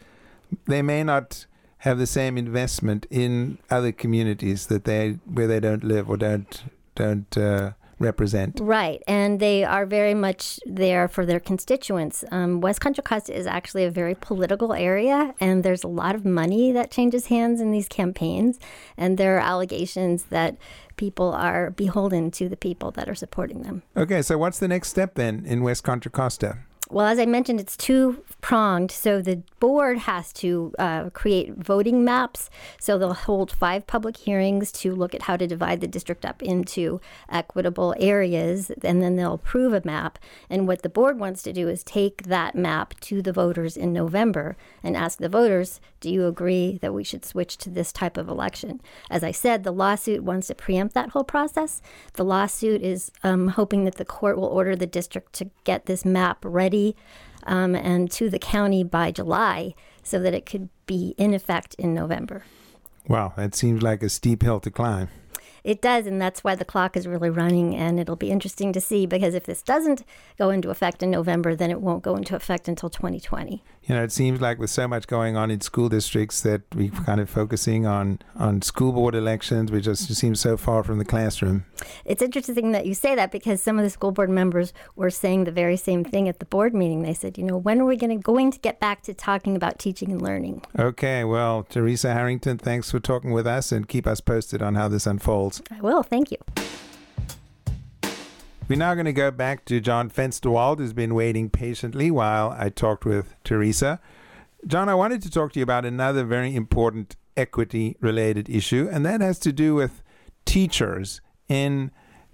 they 0.66 0.82
may 0.82 1.04
not 1.04 1.46
have 1.80 1.98
the 1.98 2.08
same 2.08 2.38
investment 2.38 3.06
in 3.10 3.58
other 3.70 3.92
communities 3.92 4.68
that 4.68 4.86
they 4.86 5.20
where 5.26 5.48
they 5.48 5.60
don't 5.60 5.84
live 5.84 6.10
or 6.10 6.18
don't 6.18 6.64
don't 6.96 7.38
uh, 7.38 7.72
represent. 8.04 8.60
Right, 8.62 9.02
and 9.08 9.40
they 9.40 9.64
are 9.64 9.86
very 9.86 10.14
much 10.14 10.60
there 10.66 11.08
for 11.08 11.26
their 11.26 11.40
constituents. 11.40 12.24
Um, 12.32 12.62
West 12.62 12.82
Contra 12.82 13.04
Costa 13.04 13.36
is 13.36 13.48
actually 13.48 13.86
a 13.86 13.92
very 13.92 14.16
political 14.16 14.74
area, 14.74 15.34
and 15.40 15.64
there's 15.64 15.84
a 15.84 15.88
lot 15.88 16.16
of 16.16 16.26
money 16.26 16.72
that 16.72 16.92
changes 16.92 17.28
hands 17.28 17.62
in 17.62 17.72
these 17.72 17.88
campaigns, 17.88 18.60
and 18.98 19.18
there 19.18 19.38
are 19.38 19.40
allegations 19.40 20.24
that 20.26 20.58
people 20.96 21.32
are 21.32 21.72
beholden 21.72 22.32
to 22.32 22.48
the 22.48 22.58
people 22.58 22.92
that 22.92 23.10
are 23.10 23.16
supporting 23.16 23.64
them. 23.64 23.84
Okay, 23.98 24.22
so 24.22 24.38
what's 24.38 24.60
the 24.60 24.68
next 24.68 24.90
step 24.90 25.16
then 25.16 25.44
in 25.46 25.64
West 25.64 25.84
Contra 25.84 26.12
Costa? 26.12 26.60
Well, 26.94 27.08
as 27.08 27.18
I 27.18 27.26
mentioned, 27.26 27.60
it's 27.60 27.76
two 27.76 28.24
pronged. 28.40 28.92
So 28.92 29.20
the 29.20 29.42
board 29.60 29.98
has 29.98 30.32
to 30.34 30.76
uh, 30.78 31.10
create 31.10 31.56
voting 31.56 32.06
maps. 32.06 32.52
So 32.80 33.00
they'll 33.00 33.16
hold 33.16 33.52
five 33.52 33.88
public 33.88 34.16
hearings 34.16 34.72
to 34.74 34.94
look 34.94 35.16
at 35.16 35.24
how 35.24 35.36
to 35.38 35.48
divide 35.48 35.82
the 35.82 35.88
district 35.88 36.24
up 36.24 36.44
into 36.44 37.02
equitable 37.30 37.96
areas, 37.98 38.70
and 38.84 39.02
then 39.02 39.16
they'll 39.16 39.34
approve 39.34 39.74
a 39.74 39.82
map. 39.84 40.20
And 40.52 40.68
what 40.68 40.84
the 40.84 40.90
board 40.90 41.18
wants 41.18 41.42
to 41.44 41.54
do 41.54 41.68
is 41.68 41.84
take 41.84 42.24
that 42.24 42.54
map 42.54 42.94
to 43.02 43.24
the 43.24 43.34
voters 43.34 43.76
in 43.76 43.92
November 43.92 44.56
and 44.84 44.96
ask 44.96 45.18
the 45.18 45.30
voters, 45.30 45.82
do 46.00 46.12
you 46.12 46.28
agree 46.28 46.78
that 46.82 46.94
we 46.94 47.04
should 47.04 47.26
switch 47.26 47.58
to 47.58 47.72
this 47.72 47.92
type 47.92 48.18
of 48.18 48.30
election? 48.30 48.82
As 49.10 49.24
I 49.24 49.32
said, 49.32 49.64
the 49.64 49.72
lawsuit 49.72 50.22
wants 50.22 50.48
to 50.48 50.56
preempt 50.56 50.94
that 50.94 51.10
whole 51.12 51.24
process. 51.24 51.82
The 52.14 52.26
lawsuit 52.26 52.84
is 52.84 53.10
um, 53.24 53.48
hoping 53.48 53.86
that 53.86 53.96
the 53.96 54.06
court 54.06 54.38
will 54.38 54.46
order 54.46 54.76
the 54.76 54.86
district 54.86 55.34
to 55.34 55.50
get 55.64 55.88
this 55.88 56.06
map 56.06 56.40
ready 56.44 56.83
um, 57.46 57.76
and 57.76 58.12
to 58.12 58.30
the 58.30 58.40
county 58.40 58.84
by 58.84 59.12
July 59.12 59.76
so 60.04 60.20
that 60.20 60.34
it 60.34 60.46
could 60.46 60.70
be 60.86 61.16
in 61.18 61.34
effect 61.34 61.76
in 61.76 61.94
November. 61.94 62.44
Wow, 63.08 63.34
that 63.36 63.56
seems 63.56 63.82
like 63.82 64.04
a 64.04 64.10
steep 64.10 64.44
hill 64.44 64.60
to 64.62 64.72
climb. 64.72 65.10
It 65.64 65.82
does, 65.82 66.06
and 66.06 66.22
that's 66.22 66.44
why 66.44 66.56
the 66.56 66.66
clock 66.66 66.98
is 66.98 67.08
really 67.08 67.30
running. 67.30 67.76
And 67.76 68.00
it'll 68.00 68.18
be 68.18 68.32
interesting 68.32 68.74
to 68.74 68.82
see 68.82 69.06
because 69.06 69.34
if 69.34 69.46
this 69.46 69.62
doesn't 69.62 70.04
go 70.38 70.50
into 70.50 70.70
effect 70.70 71.02
in 71.02 71.12
November, 71.12 71.56
then 71.56 71.72
it 71.72 71.82
won't 71.82 72.04
go 72.04 72.16
into 72.16 72.36
effect 72.36 72.68
until 72.68 72.90
2020. 72.90 73.64
You 73.86 73.96
know, 73.96 74.04
it 74.04 74.14
seems 74.14 74.40
like 74.40 74.60
with 74.60 74.70
so 74.70 74.88
much 74.88 75.08
going 75.08 75.36
on 75.36 75.52
in 75.52 75.60
school 75.60 75.90
districts 75.90 76.42
that 76.42 76.62
we're 76.74 76.90
kind 76.90 77.20
of 77.20 77.30
focusing 77.30 77.86
on, 77.86 78.20
on 78.36 78.62
school 78.62 78.94
board 78.94 79.14
elections, 79.14 79.72
which 79.72 79.84
just 79.86 80.14
seems 80.16 80.40
so 80.40 80.56
far 80.56 80.84
from 80.84 81.00
the 81.00 81.06
classroom. 81.06 81.66
It's 82.06 82.22
interesting 82.22 82.72
that 82.72 82.86
you 82.86 82.94
say 82.94 83.14
that 83.16 83.32
because 83.32 83.62
some 83.62 83.78
of 83.78 83.84
the 83.84 83.90
school 83.90 84.12
board 84.12 84.30
members 84.30 84.72
were 84.96 85.10
saying 85.10 85.44
the 85.44 85.52
very 85.52 85.76
same 85.76 86.06
thing 86.06 86.30
at 86.30 86.40
the 86.40 86.46
board 86.46 86.74
meeting. 86.74 87.02
They 87.02 87.14
said, 87.14 87.38
you 87.38 87.44
know, 87.44 87.58
when 87.58 87.82
are 87.82 87.86
we 87.86 87.98
going 87.98 88.18
to 88.18 88.24
going 88.24 88.52
to 88.52 88.60
get 88.60 88.80
back 88.80 89.02
to 89.04 89.14
talking 89.14 89.56
about 89.56 89.80
teaching 89.80 90.12
and 90.12 90.22
learning? 90.22 90.64
Okay, 90.80 91.26
well, 91.26 91.64
Theresa 91.64 92.14
Harrington, 92.14 92.58
thanks 92.58 92.90
for 92.90 93.02
talking 93.02 93.32
with 93.32 93.46
us 93.46 93.74
and 93.74 93.88
keep 93.88 94.08
us 94.08 94.22
posted 94.22 94.62
on 94.62 94.76
how 94.76 94.88
this 94.88 95.06
unfolds. 95.06 95.62
I 95.70 95.82
will. 95.82 96.04
Thank 96.04 96.32
you. 96.32 96.38
We're 98.70 98.78
now 98.78 98.94
going 98.94 99.06
to 99.06 99.14
go 99.14 99.30
back 99.30 99.66
to 99.66 99.82
John 99.82 100.10
Fensterwald, 100.10 100.78
who's 100.78 100.94
been 100.94 101.14
waiting 101.14 101.50
patiently 101.50 102.10
while 102.10 102.56
I 102.58 102.70
talked 102.70 103.04
with 103.04 103.36
Theresa. 103.44 104.00
John, 104.66 104.88
I 104.88 104.96
wanted 104.96 105.22
to 105.24 105.30
talk 105.30 105.52
to 105.52 105.60
you 105.60 105.64
about 105.64 105.84
another 105.84 106.24
very 106.24 106.56
important 106.56 107.18
equity 107.36 107.98
related 108.00 108.50
issue, 108.50 108.88
and 108.90 109.06
that 109.06 109.20
has 109.20 109.38
to 109.40 109.52
do 109.52 109.76
with 109.76 110.02
teachers 110.46 111.20
in 111.50 111.92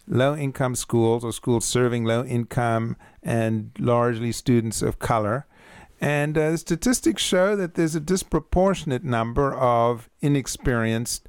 low 0.08 0.36
income 0.36 0.76
schools 0.76 1.24
or 1.24 1.34
schools 1.34 1.66
serving 1.66 2.06
low 2.06 2.24
income 2.24 2.96
and 3.24 3.72
largely 3.80 4.32
students 4.32 4.84
of 4.84 5.00
color. 5.00 5.48
And 6.00 6.38
uh, 6.38 6.58
statistics 6.58 7.24
show 7.24 7.56
that 7.56 7.74
there's 7.74 7.96
a 7.96 8.00
disproportionate 8.00 9.04
number 9.04 9.54
of 9.56 10.12
inexperienced 10.22 11.28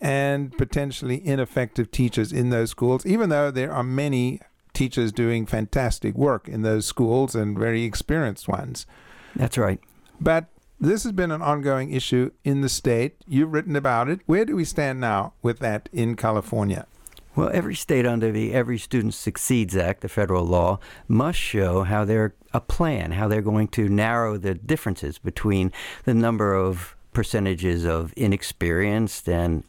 and 0.00 0.56
potentially 0.56 1.24
ineffective 1.26 1.90
teachers 1.90 2.32
in 2.32 2.50
those 2.50 2.70
schools, 2.70 3.04
even 3.04 3.28
though 3.28 3.50
there 3.50 3.72
are 3.72 3.82
many 3.82 4.40
teachers 4.72 5.10
doing 5.10 5.44
fantastic 5.44 6.14
work 6.14 6.48
in 6.48 6.62
those 6.62 6.86
schools 6.86 7.34
and 7.34 7.58
very 7.58 7.84
experienced 7.84 8.46
ones. 8.48 8.86
That's 9.34 9.58
right. 9.58 9.80
But 10.20 10.46
this 10.80 11.02
has 11.02 11.12
been 11.12 11.32
an 11.32 11.42
ongoing 11.42 11.92
issue 11.92 12.30
in 12.44 12.60
the 12.60 12.68
state. 12.68 13.16
You've 13.26 13.52
written 13.52 13.74
about 13.74 14.08
it. 14.08 14.20
Where 14.26 14.44
do 14.44 14.54
we 14.54 14.64
stand 14.64 15.00
now 15.00 15.32
with 15.42 15.58
that 15.58 15.88
in 15.92 16.14
California? 16.14 16.86
Well, 17.34 17.50
every 17.52 17.74
state 17.74 18.06
under 18.06 18.32
the 18.32 18.52
Every 18.52 18.78
Student 18.78 19.14
Succeeds 19.14 19.76
Act, 19.76 20.00
the 20.00 20.08
federal 20.08 20.44
law, 20.44 20.80
must 21.06 21.38
show 21.38 21.84
how 21.84 22.04
they're 22.04 22.34
a 22.52 22.60
plan, 22.60 23.12
how 23.12 23.28
they're 23.28 23.42
going 23.42 23.68
to 23.68 23.88
narrow 23.88 24.38
the 24.38 24.54
differences 24.54 25.18
between 25.18 25.72
the 26.04 26.14
number 26.14 26.54
of 26.54 26.96
percentages 27.12 27.84
of 27.84 28.12
inexperienced 28.16 29.28
and 29.28 29.62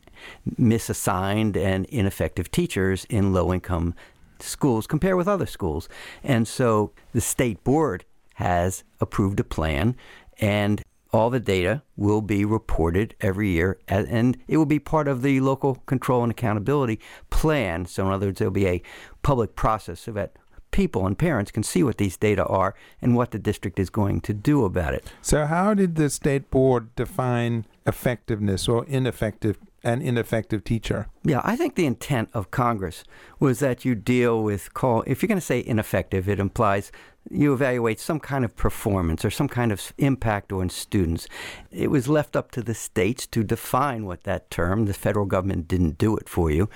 misassigned 0.60 1.56
and 1.56 1.86
ineffective 1.86 2.52
teachers 2.52 3.06
in 3.10 3.34
low 3.34 3.54
income 3.54 3.96
schools 4.40 4.88
compared 4.88 5.16
with 5.16 5.28
other 5.28 5.46
schools. 5.46 5.90
And 6.24 6.48
so 6.48 6.92
the 7.14 7.22
state 7.22 7.64
board 7.64 8.06
has 8.36 8.84
approved 9.02 9.40
a 9.40 9.44
plan 9.44 9.96
and 10.40 10.82
all 11.12 11.30
the 11.30 11.40
data 11.40 11.82
will 11.98 12.22
be 12.22 12.46
reported 12.46 13.16
every 13.20 13.50
year 13.50 13.80
and 13.88 14.38
it 14.48 14.58
will 14.58 14.66
be 14.66 14.80
part 14.80 15.08
of 15.08 15.24
the 15.24 15.40
local 15.42 15.76
control 15.86 16.24
and 16.24 16.32
accountability 16.32 17.00
plan. 17.30 17.86
So 17.86 18.06
in 18.06 18.14
other 18.14 18.28
words, 18.28 18.40
there'll 18.40 18.52
be 18.52 18.68
a 18.68 18.82
public 19.24 19.56
process 19.56 20.02
so 20.02 20.12
that 20.14 20.34
people 20.72 21.08
and 21.08 21.18
parents 21.18 21.52
can 21.52 21.64
see 21.64 21.84
what 21.84 21.98
these 21.98 22.18
data 22.18 22.46
are 22.46 22.76
and 23.02 23.16
what 23.16 23.32
the 23.32 23.40
district 23.40 23.80
is 23.80 23.90
going 23.90 24.22
to 24.22 24.34
do 24.34 24.66
about 24.66 24.94
it. 24.94 25.12
So, 25.22 25.46
how 25.46 25.74
did 25.74 25.96
the 25.96 26.10
state 26.10 26.50
board 26.52 26.96
define 26.96 27.66
effectiveness 27.86 28.68
or 28.68 28.86
ineffective 28.86 29.58
an 29.84 30.02
ineffective 30.02 30.64
teacher? 30.64 31.08
Yeah, 31.24 31.42
I 31.44 31.56
think 31.56 31.76
the 31.76 31.86
intent 31.86 32.30
of 32.34 32.52
Congress 32.52 33.04
was 33.40 33.60
that 33.60 33.86
you 33.86 33.96
deal 33.96 34.44
with 34.44 34.74
call 34.74 35.04
if 35.08 35.22
you're 35.22 35.28
going 35.28 35.40
to 35.40 35.46
say 35.46 35.64
ineffective, 35.66 36.28
it 36.28 36.40
implies 36.40 36.92
you 37.30 37.54
evaluate 37.54 38.00
some 38.00 38.20
kind 38.20 38.44
of 38.44 38.56
performance 38.56 39.24
or 39.24 39.30
some 39.30 39.48
kind 39.48 39.72
of 39.72 39.94
impact 39.98 40.52
on 40.52 40.70
students. 40.70 41.28
It 41.72 41.92
was 41.92 42.08
left 42.08 42.36
up 42.36 42.52
to 42.52 42.62
the 42.62 42.74
states 42.74 43.28
to 43.28 43.44
define 43.44 44.06
what 44.06 44.24
that 44.24 44.50
term. 44.50 44.86
The 44.86 44.94
federal 44.94 45.26
government 45.26 45.68
didn't 45.68 45.98
do 45.98 46.18
it 46.18 46.28
for 46.28 46.50
you. 46.50 46.70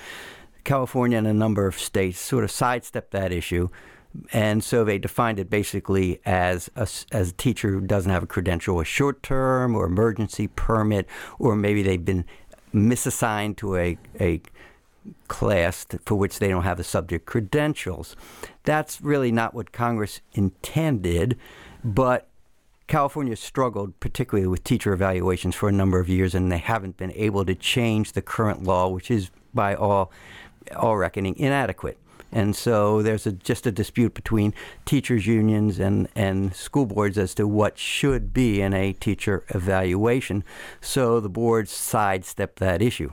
California 0.62 1.18
and 1.18 1.26
a 1.26 1.34
number 1.34 1.66
of 1.66 1.78
states 1.78 2.18
sort 2.18 2.44
of 2.44 2.50
sidestepped 2.50 3.10
that 3.10 3.32
issue. 3.32 3.68
And 4.32 4.62
so 4.62 4.84
they 4.84 4.98
defined 4.98 5.40
it 5.40 5.50
basically 5.50 6.20
as 6.24 6.70
a, 6.76 6.88
as 7.10 7.30
a 7.30 7.32
teacher 7.32 7.70
who 7.70 7.80
doesn't 7.80 8.12
have 8.12 8.22
a 8.22 8.28
credential, 8.28 8.78
a 8.80 8.84
short 8.84 9.22
term 9.22 9.74
or 9.74 9.86
emergency 9.86 10.46
permit, 10.46 11.08
or 11.38 11.56
maybe 11.56 11.82
they've 11.82 12.04
been 12.04 12.24
misassigned 12.74 13.56
to 13.58 13.76
a, 13.76 13.98
a 14.20 14.40
class 15.28 15.86
for 16.04 16.14
which 16.16 16.38
they 16.38 16.48
don't 16.48 16.64
have 16.64 16.76
the 16.76 16.84
subject 16.84 17.26
credentials. 17.26 18.16
That's 18.64 19.00
really 19.00 19.32
not 19.32 19.54
what 19.54 19.72
Congress 19.72 20.20
intended, 20.32 21.38
but 21.84 22.28
California 22.86 23.36
struggled 23.36 23.98
particularly 24.00 24.46
with 24.46 24.64
teacher 24.64 24.92
evaluations 24.92 25.54
for 25.54 25.68
a 25.68 25.72
number 25.72 25.98
of 25.98 26.08
years, 26.08 26.34
and 26.34 26.50
they 26.52 26.58
haven't 26.58 26.96
been 26.96 27.12
able 27.12 27.44
to 27.44 27.54
change 27.54 28.12
the 28.12 28.22
current 28.22 28.62
law, 28.64 28.88
which 28.88 29.10
is 29.10 29.30
by 29.52 29.74
all 29.74 30.10
all 30.76 30.96
reckoning 30.96 31.36
inadequate. 31.38 31.98
And 32.34 32.54
so 32.56 33.00
there's 33.00 33.26
a, 33.26 33.32
just 33.32 33.66
a 33.66 33.72
dispute 33.72 34.12
between 34.12 34.52
teachers' 34.84 35.26
unions 35.26 35.78
and, 35.78 36.08
and 36.16 36.54
school 36.54 36.84
boards 36.84 37.16
as 37.16 37.32
to 37.36 37.46
what 37.46 37.78
should 37.78 38.34
be 38.34 38.60
in 38.60 38.74
a 38.74 38.92
teacher 38.92 39.44
evaluation. 39.50 40.42
So 40.80 41.20
the 41.20 41.28
boards 41.28 41.70
sidestepped 41.70 42.58
that 42.58 42.82
issue. 42.82 43.12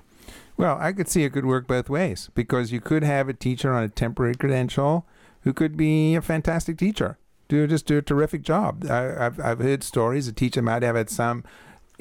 Well, 0.58 0.78
I 0.80 0.92
could 0.92 1.08
see 1.08 1.24
it 1.24 1.34
could 1.34 1.46
work 1.46 1.68
both 1.68 1.90
ways 1.90 2.32
because 2.34 2.72
you 2.72 2.82
could 2.82 3.04
have 3.04 3.30
a 3.30 3.34
teacher 3.34 3.72
on 3.72 3.84
a 3.84 3.90
temporary 3.90 4.36
credential 4.36 5.06
who 5.42 5.54
could 5.54 5.78
be 5.78 6.16
a 6.16 6.22
fantastic 6.22 6.78
teacher, 6.78 7.18
do 7.48 7.68
just 7.68 7.86
do 7.86 7.98
a 7.98 8.02
terrific 8.02 8.42
job. 8.42 8.86
I, 8.90 9.02
have 9.02 9.40
I've 9.40 9.60
heard 9.60 9.84
stories 9.84 10.28
a 10.28 10.34
teacher 10.34 10.62
might 10.62 10.84
have 10.84 10.96
had 10.96 11.10
some 11.10 11.44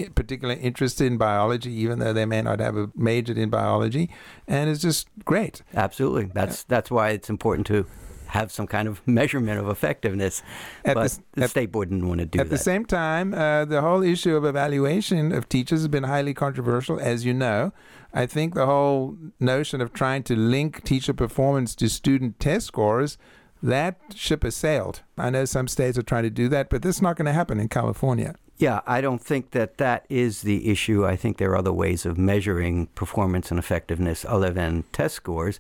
particular 0.15 0.55
interest 0.55 1.01
in 1.01 1.17
biology, 1.17 1.73
even 1.73 1.99
though 1.99 2.13
they 2.13 2.27
may 2.27 2.43
not 2.43 2.61
have 2.61 2.77
a 2.77 2.91
majored 2.95 3.39
in 3.39 3.51
biology, 3.51 4.11
and 4.47 4.71
it's 4.71 4.83
just 4.83 5.09
great. 5.25 5.63
Absolutely, 5.75 6.31
that's 6.33 6.65
that's 6.65 6.91
why 6.91 7.11
it's 7.11 7.31
important 7.31 7.67
to 7.69 7.87
have 8.29 8.53
some 8.53 8.67
kind 8.67 8.87
of 8.89 9.03
measurement 9.07 9.59
of 9.59 9.69
effectiveness. 9.69 10.43
At 10.85 10.95
but 10.95 11.11
the, 11.11 11.23
the 11.33 11.45
at, 11.45 11.51
state 11.51 11.73
board 11.73 11.91
didn't 11.91 12.09
want 12.09 12.21
to 12.21 12.27
do 12.27 12.41
at 12.41 12.49
that. 12.49 12.55
At 12.55 12.59
the 12.59 12.63
same 12.63 12.85
time, 12.85 13.35
uh, 13.35 13.65
the 13.65 13.81
whole 13.81 14.03
issue 14.03 14.37
of 14.37 14.45
evaluation 14.45 15.33
of 15.33 15.49
teachers 15.49 15.81
has 15.81 15.89
been 15.89 16.05
highly 16.05 16.35
controversial, 16.35 16.99
as 17.01 17.25
you 17.25 17.35
know. 17.35 17.73
I 18.13 18.27
think 18.27 18.55
the 18.55 18.67
whole 18.67 19.17
notion 19.39 19.81
of 19.81 19.93
trying 19.93 20.25
to 20.25 20.37
link 20.37 20.83
teacher 20.83 21.15
performance 21.15 21.75
to 21.77 21.89
student 21.89 22.41
test 22.41 22.67
scores 22.67 23.19
that 23.63 23.97
ship 24.15 24.43
has 24.43 24.57
sailed. 24.57 25.03
I 25.19 25.31
know 25.31 25.45
some 25.45 25.69
states 25.69 25.99
are 25.99 26.03
trying 26.03 26.23
to 26.23 26.31
do 26.31 26.49
that, 26.49 26.71
but 26.71 26.83
this 26.83 26.97
is 26.97 27.03
not 27.03 27.17
going 27.17 27.27
to 27.27 27.33
happen 27.33 27.61
in 27.61 27.69
California. 27.69 28.35
Yeah, 28.61 28.83
I 28.87 29.01
don't 29.01 29.23
think 29.23 29.53
that 29.53 29.79
that 29.79 30.05
is 30.11 30.43
the 30.43 30.69
issue. 30.71 31.07
I 31.07 31.17
think 31.17 31.39
there 31.39 31.51
are 31.53 31.57
other 31.57 31.73
ways 31.73 32.05
of 32.05 32.19
measuring 32.19 32.89
performance 32.89 33.51
and 33.51 33.59
effectiveness 33.59 34.23
other 34.29 34.51
than 34.51 34.85
test 34.93 35.15
scores. 35.15 35.59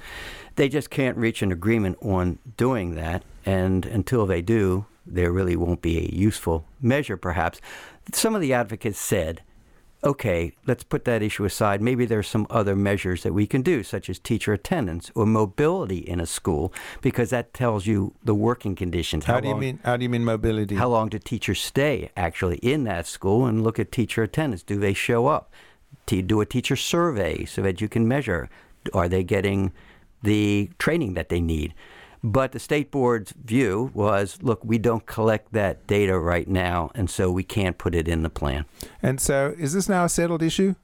They 0.56 0.68
just 0.68 0.90
can't 0.90 1.16
reach 1.16 1.40
an 1.40 1.50
agreement 1.50 1.96
on 2.02 2.38
doing 2.58 2.96
that. 2.96 3.22
And 3.46 3.86
until 3.86 4.26
they 4.26 4.42
do, 4.42 4.84
there 5.06 5.32
really 5.32 5.56
won't 5.56 5.80
be 5.80 5.96
a 5.96 6.14
useful 6.14 6.66
measure, 6.82 7.16
perhaps. 7.16 7.58
Some 8.12 8.34
of 8.34 8.42
the 8.42 8.52
advocates 8.52 9.00
said 9.00 9.40
okay, 10.02 10.52
let's 10.66 10.82
put 10.82 11.04
that 11.04 11.22
issue 11.22 11.44
aside. 11.44 11.82
Maybe 11.82 12.06
there's 12.06 12.28
some 12.28 12.46
other 12.50 12.74
measures 12.74 13.22
that 13.22 13.34
we 13.34 13.46
can 13.46 13.62
do, 13.62 13.82
such 13.82 14.08
as 14.08 14.18
teacher 14.18 14.52
attendance 14.52 15.10
or 15.14 15.26
mobility 15.26 15.98
in 15.98 16.20
a 16.20 16.26
school, 16.26 16.72
because 17.02 17.30
that 17.30 17.52
tells 17.52 17.86
you 17.86 18.14
the 18.24 18.34
working 18.34 18.74
conditions. 18.74 19.24
How, 19.24 19.34
how 19.34 19.40
do 19.40 19.48
you 19.48 19.56
mean? 19.56 19.78
How 19.84 19.96
do 19.96 20.02
you 20.02 20.08
mean 20.08 20.24
mobility? 20.24 20.74
How 20.74 20.88
long 20.88 21.08
do 21.08 21.18
teachers 21.18 21.60
stay 21.60 22.10
actually 22.16 22.56
in 22.58 22.84
that 22.84 23.06
school? 23.06 23.46
And 23.46 23.62
look 23.62 23.78
at 23.78 23.92
teacher 23.92 24.22
attendance. 24.22 24.62
Do 24.62 24.78
they 24.78 24.94
show 24.94 25.26
up? 25.26 25.52
Do 26.06 26.40
a 26.40 26.46
teacher 26.46 26.74
survey 26.76 27.44
so 27.44 27.62
that 27.62 27.80
you 27.80 27.88
can 27.88 28.08
measure. 28.08 28.48
Are 28.92 29.08
they 29.08 29.22
getting 29.22 29.72
the 30.22 30.70
training 30.78 31.14
that 31.14 31.28
they 31.28 31.40
need? 31.40 31.74
But 32.22 32.52
the 32.52 32.58
state 32.58 32.90
board's 32.90 33.32
view 33.32 33.90
was 33.94 34.38
look, 34.42 34.62
we 34.64 34.78
don't 34.78 35.06
collect 35.06 35.52
that 35.52 35.86
data 35.86 36.18
right 36.18 36.46
now, 36.46 36.90
and 36.94 37.08
so 37.08 37.30
we 37.30 37.42
can't 37.42 37.78
put 37.78 37.94
it 37.94 38.08
in 38.08 38.22
the 38.22 38.30
plan. 38.30 38.66
And 39.02 39.20
so, 39.20 39.54
is 39.58 39.72
this 39.72 39.88
now 39.88 40.04
a 40.04 40.08
settled 40.08 40.42
issue? 40.42 40.74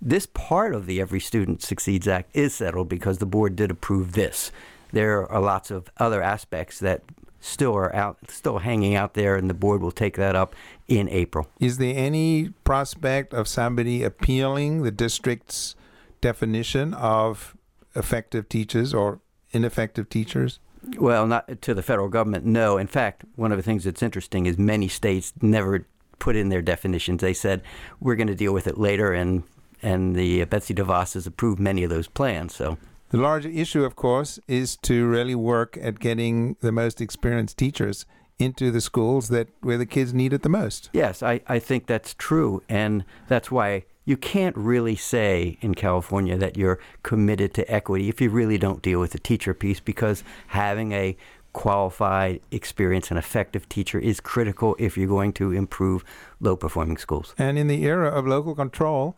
This 0.00 0.26
part 0.26 0.74
of 0.74 0.86
the 0.86 1.00
Every 1.00 1.18
Student 1.18 1.62
Succeeds 1.62 2.06
Act 2.06 2.30
is 2.34 2.54
settled 2.54 2.88
because 2.88 3.18
the 3.18 3.26
board 3.26 3.56
did 3.56 3.70
approve 3.72 4.12
this. 4.12 4.52
There 4.92 5.30
are 5.30 5.40
lots 5.40 5.72
of 5.72 5.90
other 5.98 6.22
aspects 6.22 6.78
that 6.78 7.02
still 7.40 7.74
are 7.74 7.94
out, 7.94 8.18
still 8.28 8.58
hanging 8.58 8.94
out 8.94 9.14
there, 9.14 9.34
and 9.34 9.50
the 9.50 9.54
board 9.54 9.82
will 9.82 9.90
take 9.90 10.16
that 10.16 10.36
up 10.36 10.54
in 10.86 11.08
April. 11.08 11.48
Is 11.58 11.78
there 11.78 11.94
any 11.96 12.50
prospect 12.62 13.34
of 13.34 13.48
somebody 13.48 14.04
appealing 14.04 14.82
the 14.82 14.90
district's 14.92 15.74
definition 16.20 16.94
of 16.94 17.56
effective 17.96 18.48
teachers 18.48 18.94
or 18.94 19.20
ineffective 19.50 20.08
teachers? 20.08 20.60
Well, 20.98 21.26
not 21.26 21.62
to 21.62 21.74
the 21.74 21.82
federal 21.82 22.08
government, 22.08 22.44
no. 22.44 22.78
In 22.78 22.86
fact, 22.86 23.24
one 23.36 23.52
of 23.52 23.58
the 23.58 23.62
things 23.62 23.84
that's 23.84 24.02
interesting 24.02 24.46
is 24.46 24.58
many 24.58 24.88
states 24.88 25.32
never 25.42 25.86
put 26.18 26.36
in 26.36 26.48
their 26.48 26.62
definitions. 26.62 27.20
They 27.20 27.34
said 27.34 27.62
we're 28.00 28.16
going 28.16 28.28
to 28.28 28.34
deal 28.34 28.52
with 28.52 28.66
it 28.66 28.78
later, 28.78 29.12
and 29.12 29.42
and 29.82 30.16
the 30.16 30.42
uh, 30.42 30.46
Betsy 30.46 30.74
DeVos 30.74 31.14
has 31.14 31.26
approved 31.26 31.60
many 31.60 31.84
of 31.84 31.90
those 31.90 32.08
plans. 32.08 32.54
So 32.54 32.78
the 33.10 33.18
larger 33.18 33.48
issue, 33.48 33.84
of 33.84 33.96
course, 33.96 34.38
is 34.48 34.76
to 34.78 35.06
really 35.06 35.34
work 35.34 35.78
at 35.80 35.98
getting 35.98 36.56
the 36.60 36.72
most 36.72 37.00
experienced 37.00 37.56
teachers 37.56 38.04
into 38.38 38.70
the 38.70 38.80
schools 38.80 39.28
that 39.28 39.48
where 39.60 39.78
the 39.78 39.86
kids 39.86 40.14
need 40.14 40.32
it 40.32 40.42
the 40.42 40.48
most. 40.48 40.90
Yes, 40.92 41.22
I, 41.22 41.40
I 41.46 41.58
think 41.58 41.86
that's 41.86 42.14
true, 42.14 42.62
and 42.68 43.04
that's 43.26 43.50
why 43.50 43.84
you 44.08 44.16
can't 44.16 44.56
really 44.56 44.96
say 44.96 45.58
in 45.60 45.74
California 45.74 46.38
that 46.38 46.56
you're 46.56 46.80
committed 47.02 47.52
to 47.52 47.70
equity 47.70 48.08
if 48.08 48.22
you 48.22 48.30
really 48.30 48.56
don't 48.56 48.80
deal 48.80 49.00
with 49.00 49.12
the 49.12 49.18
teacher 49.18 49.52
piece 49.52 49.80
because 49.80 50.24
having 50.46 50.92
a 50.92 51.14
qualified, 51.52 52.40
experienced, 52.50 53.10
and 53.10 53.18
effective 53.18 53.68
teacher 53.68 53.98
is 53.98 54.18
critical 54.18 54.74
if 54.78 54.96
you're 54.96 55.06
going 55.06 55.34
to 55.34 55.52
improve 55.52 56.06
low 56.40 56.56
performing 56.56 56.96
schools. 56.96 57.34
And 57.36 57.58
in 57.58 57.66
the 57.66 57.84
era 57.84 58.08
of 58.08 58.26
local 58.26 58.54
control, 58.54 59.16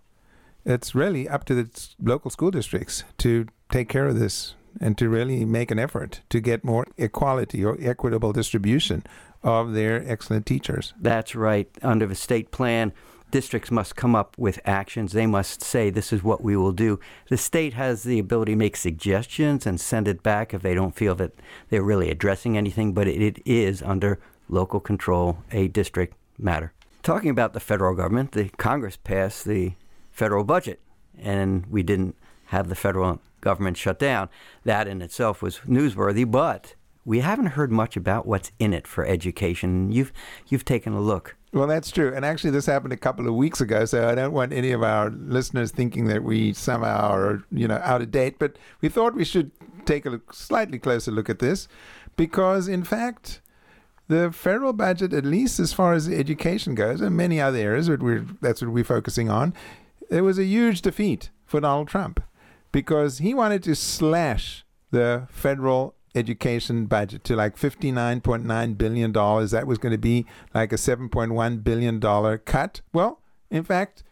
it's 0.65 0.93
really 0.93 1.29
up 1.29 1.45
to 1.45 1.55
the 1.55 1.89
local 2.03 2.33
school 2.33 2.51
districts 2.51 3.05
to 3.19 3.47
take 3.71 3.89
care 3.89 4.09
of 4.09 4.19
this 4.19 4.57
and 4.81 4.99
to 4.99 5.09
really 5.09 5.45
make 5.45 5.71
an 5.71 5.79
effort 5.79 6.21
to 6.31 6.41
get 6.41 6.65
more 6.65 6.85
equality 6.99 7.65
or 7.65 7.79
equitable 7.81 8.33
distribution 8.33 9.05
of 9.45 9.73
their 9.73 10.03
excellent 10.11 10.47
teachers. 10.47 10.95
That's 11.01 11.37
right. 11.37 11.69
Under 11.81 12.07
the 12.07 12.17
state 12.17 12.51
plan, 12.51 12.93
districts 13.31 13.71
must 13.71 13.97
come 13.97 14.15
up 14.15 14.37
with 14.39 14.61
actions. 14.65 15.13
They 15.13 15.27
must 15.27 15.63
say, 15.63 15.91
this 15.91 16.13
is 16.13 16.23
what 16.23 16.43
we 16.43 16.57
will 16.57 16.73
do. 16.73 17.01
The 17.29 17.37
state 17.37 17.75
has 17.75 18.03
the 18.03 18.19
ability 18.19 18.53
to 18.53 18.57
make 18.57 18.77
suggestions 18.77 19.67
and 19.67 19.81
send 19.81 20.09
it 20.09 20.23
back 20.23 20.53
if 20.53 20.63
they 20.63 20.75
don't 20.75 20.97
feel 20.97 21.15
that 21.17 21.33
they're 21.69 21.83
really 21.83 22.11
addressing 22.11 22.57
anything, 22.57 22.93
but 22.93 23.09
it 23.09 23.41
is 23.45 23.83
under 23.83 24.19
local 24.49 24.81
control, 24.81 25.39
a 25.53 25.69
district 25.69 26.17
matter. 26.39 26.73
Talking 27.03 27.31
about 27.31 27.53
the 27.53 27.61
federal 27.61 27.95
government, 27.95 28.33
the 28.33 28.51
Congress 28.51 28.97
passed 28.97 29.45
the 29.45 29.73
federal 30.11 30.45
budget, 30.45 30.81
and 31.19 31.67
we 31.67 31.83
didn't 31.83 32.17
have 32.47 32.69
the 32.69 32.75
federal 32.75 33.21
government 33.41 33.77
shut 33.77 33.99
down. 33.99 34.29
That 34.65 34.87
in 34.87 35.01
itself 35.01 35.41
was 35.41 35.61
newsworthy, 35.61 36.31
but 36.31 36.75
we 37.05 37.21
haven't 37.21 37.47
heard 37.47 37.73
much 37.73 37.97
about 37.97 38.27
what's 38.27 38.53
in 38.59 38.73
it 38.73 38.87
for 38.87 39.05
education. 39.05 39.91
You've 39.91 40.13
you've 40.49 40.65
taken 40.65 40.93
a 40.93 41.01
look. 41.01 41.37
Well, 41.53 41.67
that's 41.67 41.91
true. 41.91 42.13
And 42.15 42.25
actually, 42.25 42.51
this 42.51 42.67
happened 42.67 42.93
a 42.93 42.97
couple 42.97 43.27
of 43.27 43.35
weeks 43.35 43.61
ago, 43.61 43.85
so 43.85 44.09
I 44.09 44.15
don't 44.15 44.33
want 44.33 44.53
any 44.53 44.71
of 44.71 44.85
our 44.85 45.11
listeners 45.11 45.73
thinking 45.73 46.07
that 46.07 46.23
we 46.23 46.53
somehow 46.53 47.11
are, 47.11 47.43
you 47.51 47.67
know, 47.67 47.81
out 47.83 48.03
of 48.03 48.13
date. 48.13 48.39
But 48.39 48.57
we 48.81 48.89
thought 48.89 49.15
we 49.15 49.25
should 49.25 49.51
take 49.85 50.07
a 50.07 50.21
slightly 50.31 50.79
closer 50.79 51.11
look 51.11 51.29
at 51.29 51.41
this 51.41 51.67
because, 52.17 52.69
in 52.69 52.85
fact, 52.85 53.41
the 54.07 54.31
federal 54.31 54.73
budget, 54.73 55.13
at 55.13 55.25
least 55.25 55.59
as 55.59 55.73
far 55.73 55.93
as 55.95 56.09
education 56.09 56.77
goes, 56.77 57.01
and 57.01 57.17
many 57.17 57.41
other 57.41 57.59
areas 57.59 57.89
that 57.89 58.03
we're, 58.03 58.27
that's 58.41 58.63
what 58.63 58.71
we're 58.71 58.85
focusing 58.85 59.29
on, 59.29 59.53
there 60.09 60.25
was 60.25 60.39
a 60.39 60.45
huge 60.45 60.83
defeat 60.83 61.31
for 61.47 61.61
Donald 61.61 61.89
Trump 61.89 62.21
because 62.73 63.19
he 63.19 63.35
wanted 63.35 63.63
to 63.65 63.75
slash 63.75 64.65
the 64.91 65.27
federal 65.31 65.95
education 66.15 66.87
budget 66.87 67.25
to 67.25 67.37
like 67.37 67.57
$59.9 67.57 68.79
billion. 68.79 69.13
That 69.13 69.67
was 69.67 69.79
going 69.79 69.93
to 69.93 69.99
be 69.99 70.27
like 70.55 70.73
a 70.73 70.77
$7.1 70.77 71.65
billion 71.65 72.39
cut. 72.39 72.81
Well, 72.93 73.21
in 73.51 73.65
fact, 73.65 74.03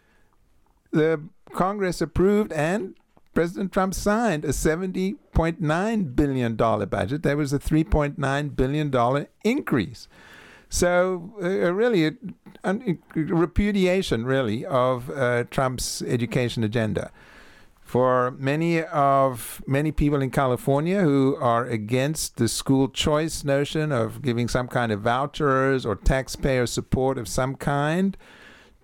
the 0.90 1.22
Congress 1.52 2.00
approved 2.00 2.52
and 2.52 2.94
President 3.34 3.72
Trump 3.72 3.94
signed 3.94 4.44
a 4.44 4.48
$70.9 4.48 6.16
billion 6.16 6.56
budget. 6.56 7.22
That 7.22 7.37
was 7.37 7.52
a 7.52 7.58
$3.9 7.58 8.56
billion 8.56 9.26
increase. 9.44 10.08
So, 10.70 11.32
uh, 11.40 11.72
really, 11.72 12.06
a, 12.06 12.12
a, 12.64 12.98
repudiation, 13.14 14.26
really, 14.26 14.66
of 14.66 15.08
uh, 15.08 15.44
Trump's 15.44 16.02
education 16.02 16.62
agenda 16.62 17.11
for 17.88 18.33
many 18.33 18.83
of 18.83 19.62
many 19.66 19.90
people 19.90 20.20
in 20.20 20.31
California 20.31 21.01
who 21.01 21.35
are 21.40 21.64
against 21.64 22.37
the 22.37 22.46
school 22.46 22.87
choice 22.87 23.44
notion 23.44 23.92
of 23.92 24.20
giving 24.20 24.46
some 24.46 24.68
kind 24.68 24.92
of 24.92 25.01
vouchers 25.01 25.87
or 25.87 25.96
taxpayer 25.96 26.66
support 26.66 27.16
of 27.16 27.27
some 27.27 27.55
kind 27.55 28.14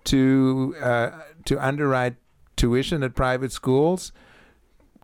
to 0.05 0.75
uh, 0.81 1.11
to 1.45 1.63
underwrite 1.63 2.15
tuition 2.55 3.03
at 3.03 3.13
private 3.13 3.51
schools. 3.51 4.11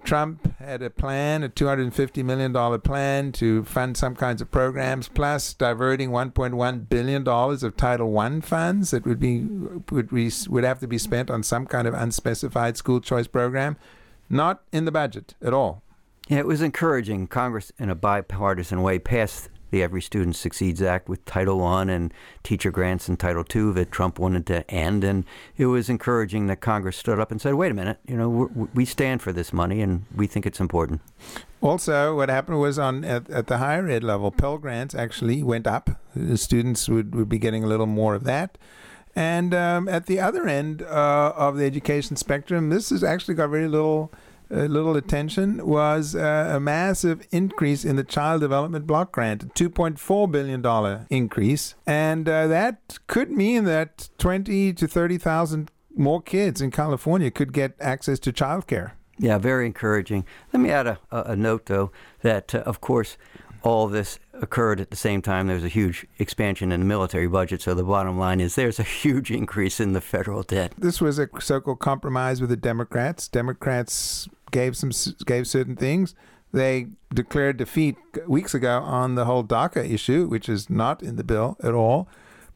Trump 0.04 0.58
had 0.60 0.82
a 0.82 0.90
plan, 0.90 1.44
a 1.44 1.50
$250 1.50 2.24
million 2.24 2.82
plan 2.82 3.32
to 3.34 3.64
fund 3.64 3.96
some 3.96 4.16
kinds 4.16 4.42
of 4.42 4.52
programs, 4.52 5.08
plus 5.08 5.54
diverting 5.54 6.10
$1.1 6.10 6.90
billion 6.90 7.28
of 7.28 7.78
Title 7.78 8.18
I 8.18 8.40
funds 8.42 8.92
that 8.92 9.06
would 9.06 9.20
be 9.20 9.42
would, 9.92 10.10
be, 10.10 10.32
would 10.50 10.64
have 10.64 10.80
to 10.80 10.88
be 10.88 10.98
spent 10.98 11.30
on 11.30 11.44
some 11.44 11.66
kind 11.66 11.88
of 11.88 11.94
unspecified 11.94 12.78
school 12.78 13.00
choice 13.00 13.28
program. 13.28 13.78
not 14.30 14.64
in 14.72 14.86
the 14.86 14.92
budget 14.92 15.36
at 15.42 15.54
all. 15.54 15.84
Yeah, 16.28 16.40
it 16.40 16.48
was 16.48 16.62
encouraging. 16.62 17.28
Congress, 17.28 17.72
in 17.78 17.90
a 17.90 17.96
bipartisan 17.96 18.82
way, 18.82 19.00
passed 19.00 19.50
the 19.72 19.82
Every 19.82 20.02
Student 20.02 20.36
Succeeds 20.36 20.82
Act 20.82 21.10
with 21.10 21.26
Title 21.26 21.64
I 21.64 21.84
and 21.84 22.14
teacher 22.44 22.72
grants 22.72 23.10
in 23.10 23.18
Title 23.18 23.44
II 23.54 23.72
that 23.74 23.92
Trump 23.92 24.20
wanted 24.20 24.46
to 24.48 24.70
end. 24.70 25.04
And 25.04 25.26
it 25.58 25.66
was 25.66 25.90
encouraging 25.90 26.48
that 26.48 26.62
Congress 26.62 26.98
stood 26.98 27.20
up 27.20 27.32
and 27.32 27.42
said, 27.42 27.56
wait 27.56 27.72
a 27.72 27.76
minute, 27.76 28.00
you 28.08 28.16
know, 28.16 28.52
we 28.74 28.86
stand 28.86 29.22
for 29.22 29.34
this 29.34 29.52
money 29.52 29.82
and 29.82 30.06
we 30.16 30.28
think 30.28 30.46
it's 30.46 30.60
important. 30.60 31.02
Also, 31.62 32.16
what 32.16 32.30
happened 32.30 32.60
was 32.60 32.78
on 32.78 33.04
at, 33.04 33.30
at 33.30 33.48
the 33.48 33.58
higher 33.58 33.88
ed 33.88 34.04
level, 34.04 34.32
Pell 34.32 34.58
Grants 34.58 34.96
actually 34.96 35.44
went 35.44 35.68
up. 35.68 35.90
The 36.16 36.38
students 36.38 36.90
would, 36.90 37.16
would 37.16 37.30
be 37.30 37.40
getting 37.40 37.64
a 37.64 37.68
little 37.68 37.86
more 37.86 38.16
of 38.16 38.24
that. 38.26 38.58
And 39.16 39.54
um, 39.54 39.88
at 39.90 40.06
the 40.06 40.20
other 40.20 40.48
end 40.48 40.82
uh, 40.82 41.34
of 41.36 41.58
the 41.58 41.66
education 41.66 42.16
spectrum, 42.16 42.70
this 42.70 42.90
has 42.90 43.04
actually 43.04 43.36
got 43.36 43.50
very 43.50 43.68
little 43.68 44.12
little 44.52 44.96
attention 44.96 45.66
was 45.66 46.16
uh, 46.16 46.52
a 46.56 46.60
massive 46.60 47.26
increase 47.32 47.86
in 47.86 47.96
the 47.96 48.04
child 48.04 48.42
development 48.42 48.86
block 48.86 49.12
grant, 49.12 49.44
a 49.44 49.46
$2.4 49.48 50.32
billion 50.32 51.08
increase. 51.10 51.76
And 51.88 52.28
uh, 52.28 52.48
that 52.48 53.00
could 53.08 53.32
mean 53.32 53.64
that 53.66 54.10
20 54.18 54.74
to 54.74 54.88
30,000 54.88 55.72
more 55.96 56.22
kids 56.22 56.62
in 56.62 56.72
California 56.72 57.32
could 57.32 57.54
get 57.54 57.76
access 57.80 58.20
to 58.20 58.32
childcare. 58.32 58.92
Yeah, 59.18 59.38
very 59.38 59.66
encouraging. 59.66 60.26
Let 60.52 60.62
me 60.62 60.72
add 60.72 60.88
a, 60.88 61.00
a 61.12 61.36
note, 61.36 61.68
though, 61.68 61.92
that, 62.22 62.56
uh, 62.56 62.60
of 62.60 62.82
course, 62.82 63.18
all 63.64 63.88
this 63.88 64.20
occurred 64.34 64.82
at 64.82 64.90
the 64.90 64.98
same 64.98 65.22
time. 65.22 65.48
There's 65.48 65.64
a 65.64 65.70
huge 65.70 66.08
expansion 66.18 66.72
in 66.72 66.80
the 66.80 66.86
military 66.86 67.28
budget. 67.28 67.62
So 67.62 67.74
the 67.74 67.84
bottom 67.84 68.18
line 68.18 68.40
is 68.40 68.56
there's 68.56 68.80
a 68.80 68.84
huge 68.84 69.32
increase 69.32 69.80
in 69.80 69.94
the 69.94 70.02
federal 70.02 70.44
debt. 70.44 70.74
This 70.78 71.00
was 71.00 71.20
a 71.20 71.30
so-called 71.40 71.80
compromise 71.80 72.42
with 72.42 72.50
the 72.50 72.58
Democrats. 72.58 73.28
Democrats 73.28 74.28
gave 74.52 74.78
some 74.78 74.92
gave 75.26 75.48
certain 75.48 75.76
things. 75.76 76.16
They 76.54 76.88
declared 77.14 77.58
defeat 77.58 77.96
weeks 78.28 78.54
ago 78.54 78.80
on 78.80 79.16
the 79.16 79.26
whole 79.26 79.44
DACA 79.44 79.90
issue, 79.90 80.28
which 80.28 80.50
is 80.50 80.70
not 80.70 81.02
in 81.02 81.16
the 81.16 81.24
bill 81.24 81.58
at 81.64 81.74
all. 81.74 82.08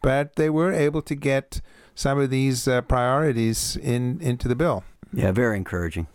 But 0.02 0.36
they 0.36 0.50
were 0.50 0.72
able 0.72 1.02
to 1.04 1.16
get 1.16 1.62
some 1.96 2.20
of 2.20 2.30
these 2.30 2.68
uh, 2.68 2.82
priorities 2.82 3.78
in 3.78 4.20
into 4.22 4.48
the 4.48 4.56
bill. 4.56 4.84
Yeah, 5.14 5.32
very 5.32 5.58
encouraging. 5.58 6.08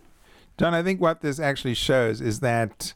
John, 0.57 0.75
I 0.75 0.83
think 0.83 1.01
what 1.01 1.21
this 1.21 1.39
actually 1.39 1.73
shows 1.73 2.21
is 2.21 2.39
that 2.41 2.93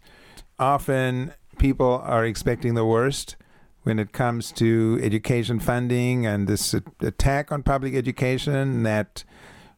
often 0.60 1.34
people 1.58 2.02
are 2.06 2.24
expecting 2.24 2.76
the 2.76 2.86
worst 2.86 3.36
when 3.84 4.00
it 4.00 4.12
comes 4.12 4.52
to 4.52 5.00
education 5.02 5.60
funding 5.60 6.26
and 6.26 6.48
this 6.48 6.76
attack 7.02 7.52
on 7.52 7.64
public 7.64 7.96
education 7.96 8.84
that 8.84 9.24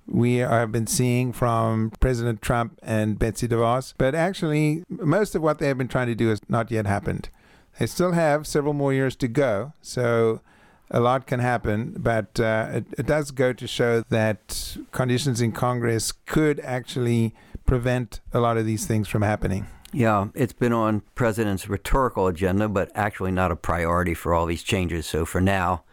we 0.08 0.38
have 0.38 0.72
been 0.72 0.88
seeing 0.88 1.34
from 1.34 1.92
President 2.00 2.42
Trump 2.42 2.80
and 2.82 3.20
Betsy 3.20 3.48
DeVos. 3.48 3.94
But 3.98 4.16
actually, 4.16 4.84
most 4.90 5.36
of 5.36 5.42
what 5.42 5.60
they 5.60 5.68
have 5.68 5.78
been 5.78 5.88
trying 5.88 6.08
to 6.08 6.16
do 6.16 6.30
has 6.30 6.40
not 6.50 6.72
yet 6.72 6.86
happened. 6.86 7.30
They 7.78 7.88
still 7.88 8.14
have 8.14 8.48
several 8.48 8.74
more 8.74 8.94
years 8.94 9.16
to 9.18 9.28
go. 9.28 9.74
So 9.82 10.42
a 10.90 11.00
lot 11.00 11.28
can 11.28 11.40
happen, 11.40 11.96
but 11.98 12.40
uh, 12.40 12.70
it, 12.72 12.86
it 12.98 13.06
does 13.06 13.32
go 13.32 13.54
to 13.54 13.68
show 13.68 14.04
that 14.10 14.78
conditions 14.92 15.42
in 15.42 15.52
Congress 15.52 16.12
could 16.12 16.60
actually 16.62 17.36
prevent 17.66 18.22
a 18.34 18.40
lot 18.40 18.58
of 18.58 18.66
these 18.66 18.86
things 18.86 19.08
from 19.08 19.22
happening. 19.22 19.68
Yeah, 19.94 20.28
it's 20.34 20.54
been 20.54 20.74
on 20.74 21.02
president's 21.16 21.68
rhetorical 21.68 22.28
agenda, 22.28 22.68
but 22.70 22.92
actually 22.96 23.32
not 23.32 23.52
a 23.52 23.56
priority 23.56 24.14
for 24.14 24.34
all 24.34 24.46
these 24.46 24.64
changes. 24.64 25.06
So 25.06 25.26
for 25.26 25.42
now, 25.42 25.84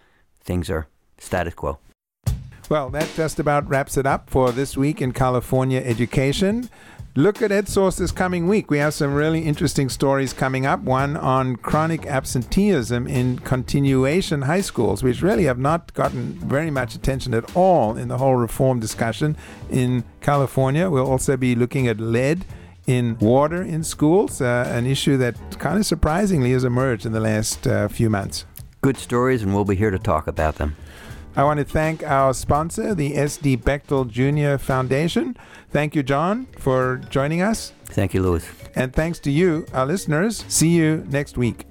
things 0.41 0.71
are 0.71 0.87
status 1.19 1.55
quo. 1.55 1.79
Well, 2.71 2.89
that 2.91 3.11
just 3.15 3.39
about 3.39 3.69
wraps 3.69 3.99
it 3.99 4.07
up 4.07 4.31
for 4.31 4.51
this 4.51 4.75
week 4.75 5.03
in 5.03 5.13
California 5.13 5.83
education. 5.85 6.71
Look 7.15 7.43
at 7.43 7.51
EdSource 7.51 7.99
this 7.99 8.11
coming 8.11 8.49
week. 8.49 8.71
We 8.71 8.79
have 8.79 8.95
some 8.95 9.15
really 9.15 9.43
interesting 9.43 9.91
stories 9.91 10.33
coming 10.33 10.65
up. 10.65 10.81
One 10.81 11.17
on 11.17 11.57
chronic 11.57 12.07
absenteeism 12.07 13.07
in 13.07 13.39
continuation 13.41 14.43
high 14.43 14.63
schools, 14.63 15.03
which 15.03 15.21
really 15.21 15.45
have 15.45 15.59
not 15.59 15.93
gotten 15.93 16.33
very 16.41 16.71
much 16.71 16.95
attention 16.95 17.35
at 17.35 17.55
all 17.55 17.99
in 17.99 18.09
the 18.09 18.17
whole 18.17 18.35
reform 18.35 18.81
discussion 18.81 19.37
in 19.71 20.03
California. 20.23 20.89
We'll 20.89 21.09
also 21.09 21.37
be 21.37 21.55
looking 21.55 21.87
at 21.87 22.01
lead 22.01 22.47
in 22.87 23.19
water 23.19 23.63
in 23.63 23.85
schools, 23.85 24.41
uh, 24.41 24.69
an 24.73 24.87
issue 24.87 25.19
that 25.19 25.37
kind 25.59 25.79
of 25.79 25.85
surprisingly 25.85 26.53
has 26.53 26.65
emerged 26.65 27.05
in 27.05 27.13
the 27.13 27.21
last 27.21 27.67
uh, 27.67 27.89
few 27.89 28.09
months. 28.09 28.47
Good 28.81 28.97
stories, 28.97 29.43
and 29.43 29.55
we'll 29.55 29.65
be 29.67 29.77
here 29.77 29.91
to 29.91 29.99
talk 29.99 30.27
about 30.27 30.57
them. 30.57 30.77
I 31.37 31.43
want 31.43 31.59
to 31.59 31.65
thank 31.65 32.05
our 32.05 32.33
sponsor, 32.33 32.95
the 32.95 33.15
SD 33.15 33.59
Bechtel 33.59 34.09
Jr. 34.09 34.57
Foundation. 34.63 35.37
Thank 35.71 35.97
you, 35.97 36.05
John, 36.05 36.47
for 36.59 36.99
joining 37.11 37.43
us. 37.43 37.73
Thank 37.87 38.15
you, 38.15 38.23
Louis. 38.23 38.49
And 38.77 38.93
thanks 38.93 39.19
to 39.21 39.31
you, 39.31 39.67
our 39.73 39.87
listeners. 39.87 40.45
See 40.47 40.71
you 40.71 41.05
next 41.11 41.37
week. 41.37 41.67